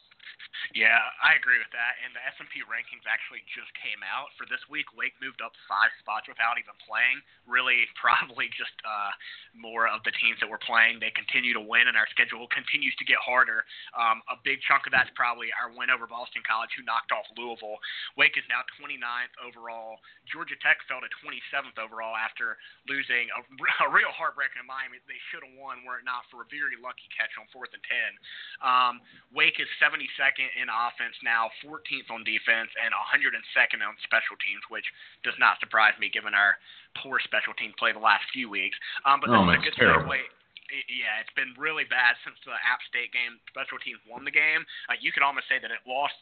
Yeah, 0.76 1.00
I 1.20 1.36
agree 1.36 1.58
with 1.58 1.72
that. 1.72 1.98
And 2.04 2.12
the 2.12 2.22
S&P 2.36 2.64
rankings 2.68 3.04
actually 3.08 3.42
just 3.52 3.72
came 3.76 4.00
out 4.04 4.32
for 4.36 4.44
this 4.48 4.60
week. 4.68 4.88
Wake 4.92 5.16
moved 5.18 5.40
up 5.40 5.56
five 5.66 5.90
spots 6.00 6.28
without 6.28 6.60
even 6.60 6.76
playing. 6.84 7.20
Really, 7.48 7.88
probably 8.00 8.52
just 8.52 8.74
uh, 8.84 9.12
more 9.56 9.88
of 9.88 10.04
the 10.04 10.14
teams 10.20 10.38
that 10.44 10.48
were 10.48 10.60
playing. 10.60 11.00
They 11.00 11.12
continue 11.12 11.56
to 11.56 11.64
win, 11.64 11.88
and 11.88 11.96
our 11.96 12.08
schedule 12.12 12.44
continues 12.52 12.94
to 13.00 13.04
get 13.08 13.20
harder. 13.20 13.64
Um, 13.96 14.20
a 14.28 14.36
big 14.44 14.60
chunk 14.64 14.84
of 14.88 14.92
that's 14.92 15.10
probably 15.16 15.48
our 15.56 15.72
win 15.72 15.88
over 15.88 16.04
Boston 16.06 16.44
College, 16.44 16.72
who 16.76 16.84
knocked 16.84 17.10
off 17.10 17.26
Louisville. 17.34 17.80
Wake 18.20 18.36
is 18.36 18.46
now 18.52 18.64
29th 18.76 19.32
overall. 19.40 20.00
Georgia 20.28 20.56
Tech 20.60 20.80
fell 20.86 21.00
to 21.02 21.10
27th 21.24 21.76
overall 21.80 22.14
after 22.14 22.60
losing 22.86 23.28
a, 23.34 23.40
a 23.86 23.88
real 23.90 24.12
heartbreaker 24.12 24.60
in 24.60 24.68
Miami. 24.68 25.00
They 25.08 25.20
should 25.32 25.44
have 25.44 25.56
won 25.56 25.84
were 25.84 25.98
it 26.00 26.06
not 26.06 26.28
for 26.28 26.44
a 26.44 26.48
very 26.48 26.76
lucky 26.78 27.08
catch 27.12 27.32
on 27.40 27.48
fourth 27.50 27.72
and 27.74 27.82
10. 27.84 27.96
Um, 28.62 28.94
Wake 29.32 29.58
is 29.58 29.68
72nd 29.80 30.41
in 30.58 30.68
offense 30.68 31.14
now, 31.22 31.50
14th 31.62 32.08
on 32.10 32.22
defense, 32.24 32.70
and 32.78 32.90
102nd 32.92 33.80
on 33.80 33.94
special 34.02 34.36
teams, 34.42 34.62
which 34.68 34.86
does 35.22 35.36
not 35.38 35.60
surprise 35.62 35.94
me 35.98 36.10
given 36.10 36.34
our 36.34 36.58
poor 37.00 37.22
special 37.22 37.54
team 37.54 37.72
play 37.78 37.92
the 37.92 38.02
last 38.02 38.24
few 38.32 38.50
weeks. 38.50 38.76
Um, 39.06 39.20
but 39.22 39.30
oh, 39.30 39.46
this 39.46 39.58
is 39.58 39.60
a 39.60 39.64
good 39.70 39.76
terrible. 39.78 40.10
segue 40.10 40.22
yeah, 40.88 41.20
it's 41.20 41.32
been 41.36 41.52
really 41.60 41.84
bad 41.84 42.16
since 42.24 42.36
the 42.48 42.56
App 42.64 42.80
State 42.88 43.12
game. 43.12 43.36
Special 43.52 43.76
teams 43.76 44.00
won 44.08 44.24
the 44.24 44.32
game. 44.32 44.64
Uh, 44.88 44.96
you 44.96 45.12
could 45.12 45.20
almost 45.20 45.44
say 45.48 45.60
that 45.60 45.68
it 45.68 45.84
lost 45.84 46.16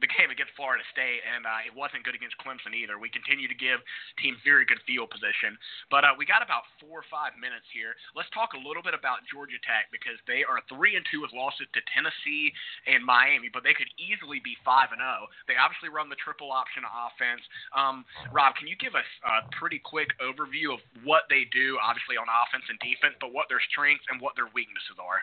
the 0.00 0.08
game 0.08 0.30
against 0.32 0.52
Florida 0.56 0.84
State, 0.92 1.24
and 1.24 1.44
uh, 1.44 1.64
it 1.64 1.72
wasn't 1.72 2.04
good 2.04 2.14
against 2.14 2.36
Clemson 2.42 2.76
either. 2.76 3.00
We 3.00 3.08
continue 3.08 3.48
to 3.48 3.56
give 3.56 3.80
teams 4.20 4.40
very 4.44 4.64
good 4.64 4.80
field 4.84 5.08
position, 5.12 5.56
but 5.88 6.04
uh, 6.04 6.14
we 6.16 6.24
got 6.28 6.44
about 6.44 6.68
four 6.80 7.00
or 7.00 7.08
five 7.08 7.36
minutes 7.36 7.66
here. 7.72 7.96
Let's 8.12 8.30
talk 8.32 8.52
a 8.52 8.60
little 8.60 8.82
bit 8.82 8.96
about 8.96 9.24
Georgia 9.28 9.60
Tech 9.64 9.88
because 9.92 10.18
they 10.28 10.44
are 10.44 10.60
three 10.68 10.96
and 10.96 11.04
two 11.08 11.24
with 11.24 11.32
losses 11.32 11.68
to 11.72 11.80
Tennessee 11.92 12.52
and 12.86 13.04
Miami, 13.04 13.48
but 13.52 13.64
they 13.64 13.76
could 13.76 13.88
easily 13.96 14.40
be 14.40 14.56
five 14.64 14.92
and 14.92 15.00
zero. 15.00 15.28
They 15.48 15.56
obviously 15.56 15.88
run 15.88 16.08
the 16.08 16.18
triple 16.20 16.52
option 16.52 16.84
offense. 16.86 17.42
Um, 17.72 18.04
Rob, 18.32 18.56
can 18.56 18.68
you 18.68 18.76
give 18.76 18.94
us 18.94 19.08
a 19.24 19.46
pretty 19.56 19.80
quick 19.80 20.12
overview 20.20 20.72
of 20.74 20.80
what 21.04 21.28
they 21.28 21.48
do, 21.52 21.78
obviously 21.80 22.16
on 22.16 22.28
offense 22.28 22.64
and 22.68 22.78
defense, 22.80 23.16
but 23.20 23.32
what 23.32 23.48
their 23.48 23.62
strengths 23.72 24.04
and 24.08 24.20
what 24.20 24.36
their 24.36 24.48
weaknesses 24.52 24.98
are? 25.00 25.22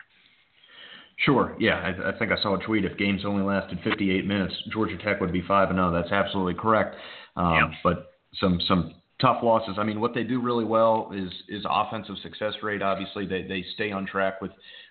Sure. 1.18 1.56
Yeah, 1.60 1.74
I, 1.74 2.10
I 2.10 2.18
think 2.18 2.32
I 2.32 2.42
saw 2.42 2.56
a 2.60 2.64
tweet. 2.64 2.84
If 2.84 2.98
games 2.98 3.24
only 3.24 3.42
lasted 3.42 3.78
58 3.84 4.26
minutes, 4.26 4.54
Georgia 4.72 4.96
Tech 4.98 5.20
would 5.20 5.32
be 5.32 5.42
five 5.46 5.70
and 5.70 5.76
zero. 5.76 5.92
That's 5.92 6.12
absolutely 6.12 6.54
correct. 6.54 6.96
Um, 7.36 7.54
yep. 7.54 7.70
But 7.82 8.12
some 8.40 8.60
some 8.66 8.94
tough 9.20 9.42
losses. 9.42 9.76
I 9.78 9.84
mean, 9.84 10.00
what 10.00 10.14
they 10.14 10.24
do 10.24 10.40
really 10.40 10.64
well 10.64 11.10
is 11.14 11.30
is 11.48 11.64
offensive 11.68 12.16
success 12.22 12.54
rate. 12.62 12.82
Obviously, 12.82 13.26
they 13.26 13.42
they 13.42 13.64
stay 13.74 13.92
on 13.92 14.06
track 14.06 14.40
with 14.40 14.50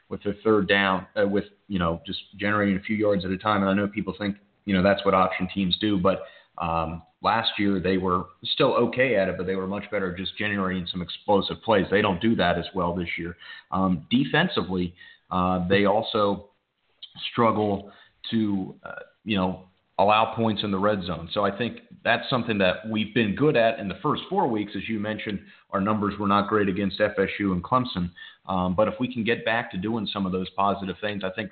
with 0.09 0.23
their 0.23 0.35
third 0.43 0.67
down, 0.67 1.07
uh, 1.21 1.27
with 1.27 1.45
you 1.67 1.79
know 1.79 2.01
just 2.05 2.19
generating 2.37 2.77
a 2.77 2.81
few 2.81 2.95
yards 2.95 3.25
at 3.25 3.31
a 3.31 3.37
time. 3.37 3.61
And 3.61 3.69
I 3.69 3.73
know 3.73 3.87
people 3.87 4.15
think 4.17 4.37
you 4.65 4.73
know 4.73 4.83
that's 4.83 5.03
what 5.03 5.13
option 5.13 5.49
teams 5.53 5.77
do, 5.79 5.97
but 5.97 6.23
um, 6.57 7.01
last 7.21 7.51
year 7.57 7.79
they 7.79 7.97
were 7.97 8.25
still 8.43 8.73
okay 8.73 9.15
at 9.15 9.27
it, 9.27 9.37
but 9.37 9.45
they 9.45 9.55
were 9.55 9.67
much 9.67 9.89
better 9.91 10.15
just 10.15 10.37
generating 10.37 10.87
some 10.91 11.01
explosive 11.01 11.61
plays. 11.63 11.85
They 11.89 12.01
don't 12.01 12.21
do 12.21 12.35
that 12.35 12.57
as 12.57 12.65
well 12.75 12.95
this 12.95 13.09
year. 13.17 13.35
Um, 13.71 14.05
defensively 14.09 14.93
uh, 15.33 15.67
they 15.67 15.85
also 15.85 16.49
struggle 17.31 17.91
to, 18.29 18.75
uh, 18.83 18.91
you 19.25 19.35
know, 19.35 19.65
allow 19.97 20.33
points 20.35 20.63
in 20.63 20.69
the 20.69 20.77
red 20.77 21.03
zone. 21.03 21.27
So 21.33 21.43
I 21.43 21.55
think 21.55 21.79
that's 22.03 22.29
something 22.29 22.59
that 22.59 22.87
we've 22.87 23.13
been 23.15 23.35
good 23.35 23.57
at 23.57 23.79
in 23.79 23.87
the 23.87 23.97
first 24.03 24.21
four 24.29 24.47
weeks. 24.47 24.73
As 24.75 24.87
you 24.87 24.99
mentioned, 24.99 25.39
our 25.71 25.81
numbers 25.81 26.13
were 26.19 26.27
not 26.27 26.49
great 26.49 26.69
against 26.69 26.99
FSU 26.99 27.51
and 27.51 27.63
Clemson. 27.63 28.11
Um, 28.47 28.75
but 28.75 28.87
if 28.87 28.93
we 28.99 29.11
can 29.11 29.23
get 29.23 29.43
back 29.43 29.71
to 29.71 29.77
doing 29.77 30.07
some 30.13 30.27
of 30.27 30.31
those 30.31 30.49
positive 30.51 30.95
things, 31.01 31.23
I 31.23 31.31
think 31.31 31.49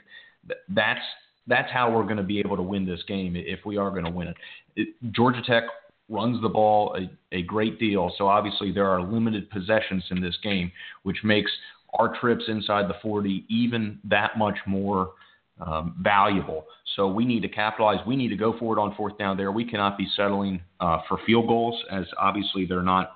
th- 0.47 0.59
that's 0.69 1.01
that's 1.47 1.71
how 1.71 1.91
we're 1.91 2.03
going 2.03 2.17
to 2.17 2.23
be 2.23 2.39
able 2.39 2.55
to 2.57 2.61
win 2.61 2.85
this 2.85 3.01
game 3.07 3.35
if 3.35 3.65
we 3.65 3.77
are 3.77 3.89
going 3.89 4.05
to 4.05 4.11
win 4.11 4.27
it. 4.27 4.37
it. 4.75 4.89
Georgia 5.11 5.41
Tech 5.41 5.63
runs 6.07 6.39
the 6.41 6.49
ball 6.49 6.95
a, 6.95 7.35
a 7.35 7.41
great 7.41 7.79
deal, 7.79 8.11
so 8.17 8.27
obviously 8.27 8.71
there 8.71 8.87
are 8.87 9.01
limited 9.01 9.49
possessions 9.49 10.03
in 10.11 10.21
this 10.21 10.37
game, 10.43 10.71
which 11.01 11.17
makes 11.23 11.51
our 11.97 12.17
trips 12.19 12.43
inside 12.47 12.87
the 12.87 12.95
40 13.01 13.45
even 13.49 13.99
that 14.05 14.37
much 14.37 14.57
more 14.65 15.11
um, 15.59 15.95
valuable. 16.01 16.65
So 16.95 17.07
we 17.07 17.25
need 17.25 17.41
to 17.41 17.49
capitalize. 17.49 17.99
We 18.05 18.15
need 18.15 18.29
to 18.29 18.35
go 18.35 18.57
forward 18.57 18.79
on 18.79 18.95
fourth 18.95 19.17
down 19.17 19.37
there. 19.37 19.51
We 19.51 19.65
cannot 19.65 19.97
be 19.97 20.07
settling 20.15 20.61
uh, 20.79 20.99
for 21.07 21.19
field 21.25 21.47
goals, 21.47 21.81
as 21.91 22.05
obviously 22.17 22.65
they're 22.65 22.81
not 22.81 23.11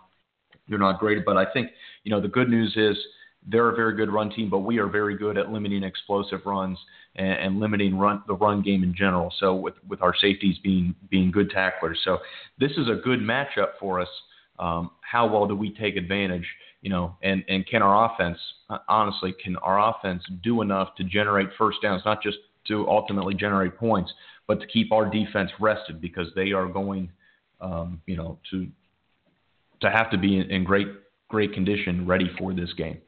they're 0.67 0.79
not 0.79 0.99
great. 0.99 1.25
But 1.25 1.37
I 1.37 1.45
think 1.51 1.71
you 2.03 2.11
know 2.11 2.21
the 2.21 2.27
good 2.27 2.49
news 2.49 2.73
is 2.75 2.97
they're 3.47 3.69
a 3.69 3.75
very 3.75 3.95
good 3.95 4.11
run 4.11 4.29
team, 4.29 4.49
but 4.49 4.59
we 4.59 4.79
are 4.79 4.87
very 4.87 5.17
good 5.17 5.37
at 5.37 5.51
limiting 5.51 5.83
explosive 5.83 6.41
runs 6.45 6.77
and, 7.15 7.33
and 7.33 7.59
limiting 7.59 7.97
run 7.97 8.23
the 8.27 8.35
run 8.35 8.61
game 8.61 8.83
in 8.83 8.93
general. 8.95 9.33
So 9.39 9.55
with 9.55 9.75
with 9.87 10.01
our 10.01 10.15
safeties 10.15 10.57
being 10.63 10.93
being 11.09 11.31
good 11.31 11.49
tacklers, 11.49 11.99
so 12.03 12.19
this 12.59 12.71
is 12.71 12.87
a 12.87 13.01
good 13.03 13.19
matchup 13.19 13.69
for 13.79 13.99
us. 13.99 14.09
Um, 14.57 14.91
how 15.01 15.27
well 15.27 15.47
do 15.47 15.55
we 15.55 15.73
take 15.73 15.97
advantage? 15.97 16.45
You 16.85 16.91
know, 16.91 17.17
and, 17.23 17.43
and 17.49 17.65
can 17.65 17.81
our 17.81 18.13
offense, 18.13 18.37
honestly, 18.87 19.33
can 19.43 19.57
our 19.57 19.89
offense 19.89 20.21
do 20.43 20.61
enough 20.61 20.93
to 20.97 21.03
generate 21.03 21.49
first 21.57 21.81
downs, 21.81 22.03
not 22.05 22.21
just 22.21 22.37
to 22.67 22.87
ultimately 22.87 23.33
generate 23.33 23.75
points, 23.75 24.13
but 24.45 24.61
to 24.61 24.67
keep 24.67 24.91
our 24.91 25.09
defense 25.09 25.49
rested 25.59 25.99
because 25.99 26.27
they 26.35 26.51
are 26.51 26.67
going, 26.67 27.09
um, 27.59 27.99
you 28.05 28.15
know, 28.15 28.37
to 28.51 28.67
to 29.81 29.89
have 29.89 30.11
to 30.11 30.17
be 30.19 30.37
in, 30.37 30.51
in 30.51 30.63
great 30.63 30.85
great 31.27 31.53
condition, 31.53 32.05
ready 32.05 32.29
for 32.37 32.53
this 32.53 32.71
game. 32.77 33.01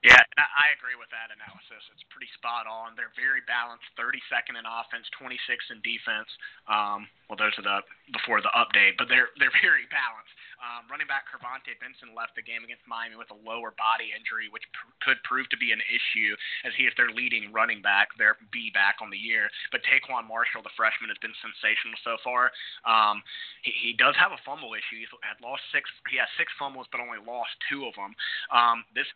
Yeah, 0.00 0.24
I 0.38 0.72
agree 0.78 0.96
with 0.96 1.10
that 1.10 1.28
analysis. 1.28 1.82
It's 1.92 2.06
pretty 2.08 2.30
spot 2.40 2.64
on. 2.70 2.94
They're 2.94 3.12
very 3.18 3.44
balanced. 3.44 3.84
32nd 3.98 4.54
in 4.54 4.62
offense, 4.62 5.04
26th 5.18 5.74
in 5.74 5.82
defense. 5.84 6.30
Um, 6.70 7.10
well, 7.26 7.36
those 7.36 7.52
are 7.58 7.66
the 7.66 7.84
before 8.16 8.40
the 8.40 8.54
update, 8.56 8.96
but 8.96 9.12
they're 9.12 9.28
they're 9.36 9.52
very 9.60 9.84
balanced. 9.92 10.32
Um, 10.58 10.90
running 10.90 11.06
back 11.06 11.30
KirVonte 11.30 11.70
Benson 11.78 12.14
left 12.18 12.34
the 12.34 12.42
game 12.42 12.66
against 12.66 12.82
Miami 12.90 13.14
with 13.14 13.30
a 13.30 13.38
lower 13.46 13.70
body 13.78 14.10
injury, 14.10 14.50
which 14.50 14.66
pr- 14.74 14.90
could 15.06 15.18
prove 15.22 15.46
to 15.54 15.58
be 15.58 15.70
an 15.70 15.78
issue 15.86 16.34
as 16.66 16.74
he 16.74 16.90
is 16.90 16.94
their 16.98 17.14
leading 17.14 17.54
running 17.54 17.78
back, 17.78 18.10
their 18.18 18.34
B 18.50 18.74
back 18.74 18.98
on 18.98 19.08
the 19.08 19.18
year. 19.18 19.46
But 19.70 19.86
TaQuon 19.86 20.26
Marshall, 20.26 20.66
the 20.66 20.74
freshman, 20.74 21.14
has 21.14 21.20
been 21.22 21.34
sensational 21.38 21.98
so 22.02 22.18
far. 22.26 22.50
Um, 22.82 23.22
he, 23.62 23.70
he 23.70 23.90
does 23.94 24.18
have 24.18 24.34
a 24.34 24.40
fumble 24.42 24.74
issue. 24.74 24.98
He's 24.98 25.12
had 25.22 25.38
lost 25.38 25.62
six. 25.70 25.86
He 26.10 26.18
has 26.18 26.28
six 26.34 26.50
fumbles, 26.58 26.90
but 26.90 26.98
only 26.98 27.22
lost 27.22 27.54
two 27.70 27.86
of 27.86 27.94
them. 27.94 28.12
Um, 28.50 28.82
this 28.98 29.06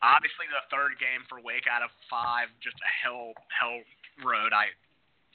obviously 0.00 0.48
the 0.48 0.64
third 0.72 0.96
game 0.96 1.24
for 1.28 1.40
Wake 1.40 1.68
out 1.68 1.84
of 1.84 1.92
five, 2.08 2.48
just 2.64 2.76
a 2.80 2.90
hell 2.90 3.36
hell 3.52 3.84
road. 4.24 4.56
I 4.56 4.72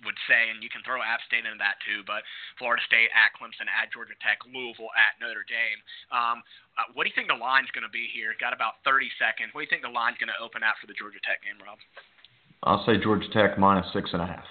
would 0.03 0.17
say, 0.25 0.49
and 0.49 0.61
you 0.61 0.69
can 0.69 0.81
throw 0.81 1.01
App 1.01 1.21
State 1.25 1.45
into 1.45 1.59
that 1.61 1.77
too. 1.85 2.01
But 2.05 2.25
Florida 2.57 2.81
State 2.85 3.09
at 3.13 3.33
Clemson, 3.37 3.69
at 3.69 3.93
Georgia 3.93 4.17
Tech, 4.21 4.41
Louisville 4.47 4.93
at 4.97 5.17
Notre 5.21 5.45
Dame. 5.45 5.79
Um, 6.09 6.41
uh, 6.77 6.89
what 6.95 7.05
do 7.05 7.13
you 7.13 7.17
think 7.17 7.29
the 7.29 7.37
line's 7.37 7.69
going 7.75 7.85
to 7.85 7.93
be 7.93 8.09
here? 8.09 8.33
Got 8.39 8.55
about 8.55 8.81
30 8.87 9.11
seconds. 9.21 9.53
What 9.53 9.61
do 9.61 9.65
you 9.69 9.73
think 9.73 9.85
the 9.85 9.93
line's 9.93 10.17
going 10.17 10.31
to 10.31 10.39
open 10.41 10.65
at 10.65 10.77
for 10.81 10.87
the 10.87 10.97
Georgia 10.97 11.21
Tech 11.21 11.43
game, 11.45 11.59
Rob? 11.61 11.77
I'll 12.63 12.85
say 12.85 13.01
Georgia 13.01 13.29
Tech 13.33 13.57
minus 13.57 13.89
six 13.93 14.13
and 14.13 14.21
a 14.21 14.29
half. 14.29 14.45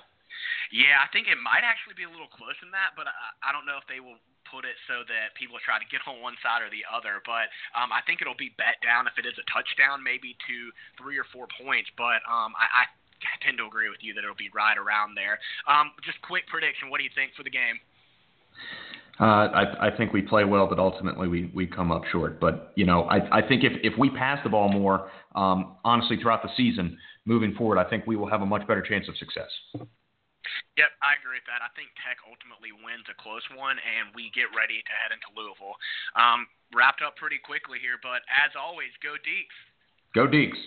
Yeah, 0.71 1.03
I 1.03 1.11
think 1.11 1.27
it 1.27 1.39
might 1.39 1.67
actually 1.67 1.99
be 1.99 2.07
a 2.07 2.13
little 2.13 2.31
closer 2.31 2.63
than 2.63 2.75
that, 2.75 2.95
but 2.95 3.11
I, 3.11 3.15
I 3.43 3.51
don't 3.51 3.67
know 3.67 3.79
if 3.79 3.87
they 3.91 3.99
will 3.99 4.19
put 4.51 4.67
it 4.67 4.75
so 4.91 5.07
that 5.07 5.35
people 5.39 5.59
try 5.63 5.79
to 5.79 5.87
get 5.87 6.03
on 6.11 6.19
one 6.19 6.35
side 6.43 6.63
or 6.63 6.71
the 6.71 6.83
other. 6.87 7.23
But 7.23 7.51
um, 7.79 7.95
I 7.95 8.03
think 8.03 8.19
it'll 8.19 8.39
be 8.39 8.51
bet 8.59 8.83
down 8.83 9.07
if 9.07 9.15
it 9.19 9.25
is 9.25 9.39
a 9.39 9.47
touchdown, 9.47 10.03
maybe 10.03 10.35
to 10.51 10.57
three 10.99 11.19
or 11.19 11.27
four 11.31 11.47
points. 11.59 11.91
But 11.95 12.23
um, 12.27 12.55
I, 12.59 12.67
I 12.67 12.91
tend 13.45 13.59
to 13.59 13.67
agree 13.67 13.89
with 13.89 14.01
you 14.01 14.15
that 14.15 14.25
it'll 14.25 14.39
be 14.39 14.51
right 14.55 14.77
around 14.77 15.15
there. 15.15 15.39
Um, 15.69 15.93
just 16.05 16.21
quick 16.23 16.47
prediction: 16.49 16.91
What 16.91 16.99
do 16.99 17.05
you 17.05 17.15
think 17.15 17.33
for 17.37 17.43
the 17.43 17.53
game? 17.53 17.79
Uh, 19.21 19.53
I, 19.53 19.89
I 19.89 19.97
think 19.97 20.17
we 20.17 20.23
play 20.23 20.45
well, 20.49 20.67
but 20.67 20.79
ultimately 20.79 21.29
we, 21.29 21.53
we 21.53 21.67
come 21.67 21.93
up 21.93 22.09
short. 22.11 22.41
But 22.41 22.73
you 22.75 22.87
know, 22.87 23.05
I, 23.05 23.45
I 23.45 23.47
think 23.47 23.65
if, 23.65 23.73
if 23.85 23.93
we 23.99 24.09
pass 24.09 24.41
the 24.43 24.49
ball 24.49 24.73
more, 24.73 25.13
um, 25.35 25.77
honestly, 25.85 26.17
throughout 26.17 26.43
the 26.43 26.49
season, 26.57 26.97
moving 27.27 27.53
forward, 27.55 27.77
I 27.77 27.85
think 27.85 28.07
we 28.07 28.17
will 28.17 28.29
have 28.29 28.41
a 28.41 28.49
much 28.49 28.67
better 28.67 28.81
chance 28.81 29.09
of 29.09 29.17
success. 29.21 29.53
Yep, 29.77 30.91
I 31.05 31.21
agree 31.21 31.37
with 31.37 31.49
that. 31.53 31.61
I 31.61 31.69
think 31.77 31.93
Tech 32.01 32.17
ultimately 32.25 32.73
wins 32.73 33.05
a 33.13 33.17
close 33.21 33.45
one, 33.53 33.77
and 33.77 34.09
we 34.17 34.33
get 34.33 34.49
ready 34.57 34.81
to 34.81 34.93
head 34.97 35.13
into 35.13 35.29
Louisville. 35.37 35.77
Um, 36.17 36.49
wrapped 36.73 37.05
up 37.05 37.21
pretty 37.21 37.37
quickly 37.45 37.77
here, 37.77 38.01
but 38.01 38.25
as 38.33 38.57
always, 38.57 38.89
go 39.05 39.21
Deacs. 39.21 39.59
Go 40.17 40.25
Deacs. 40.25 40.59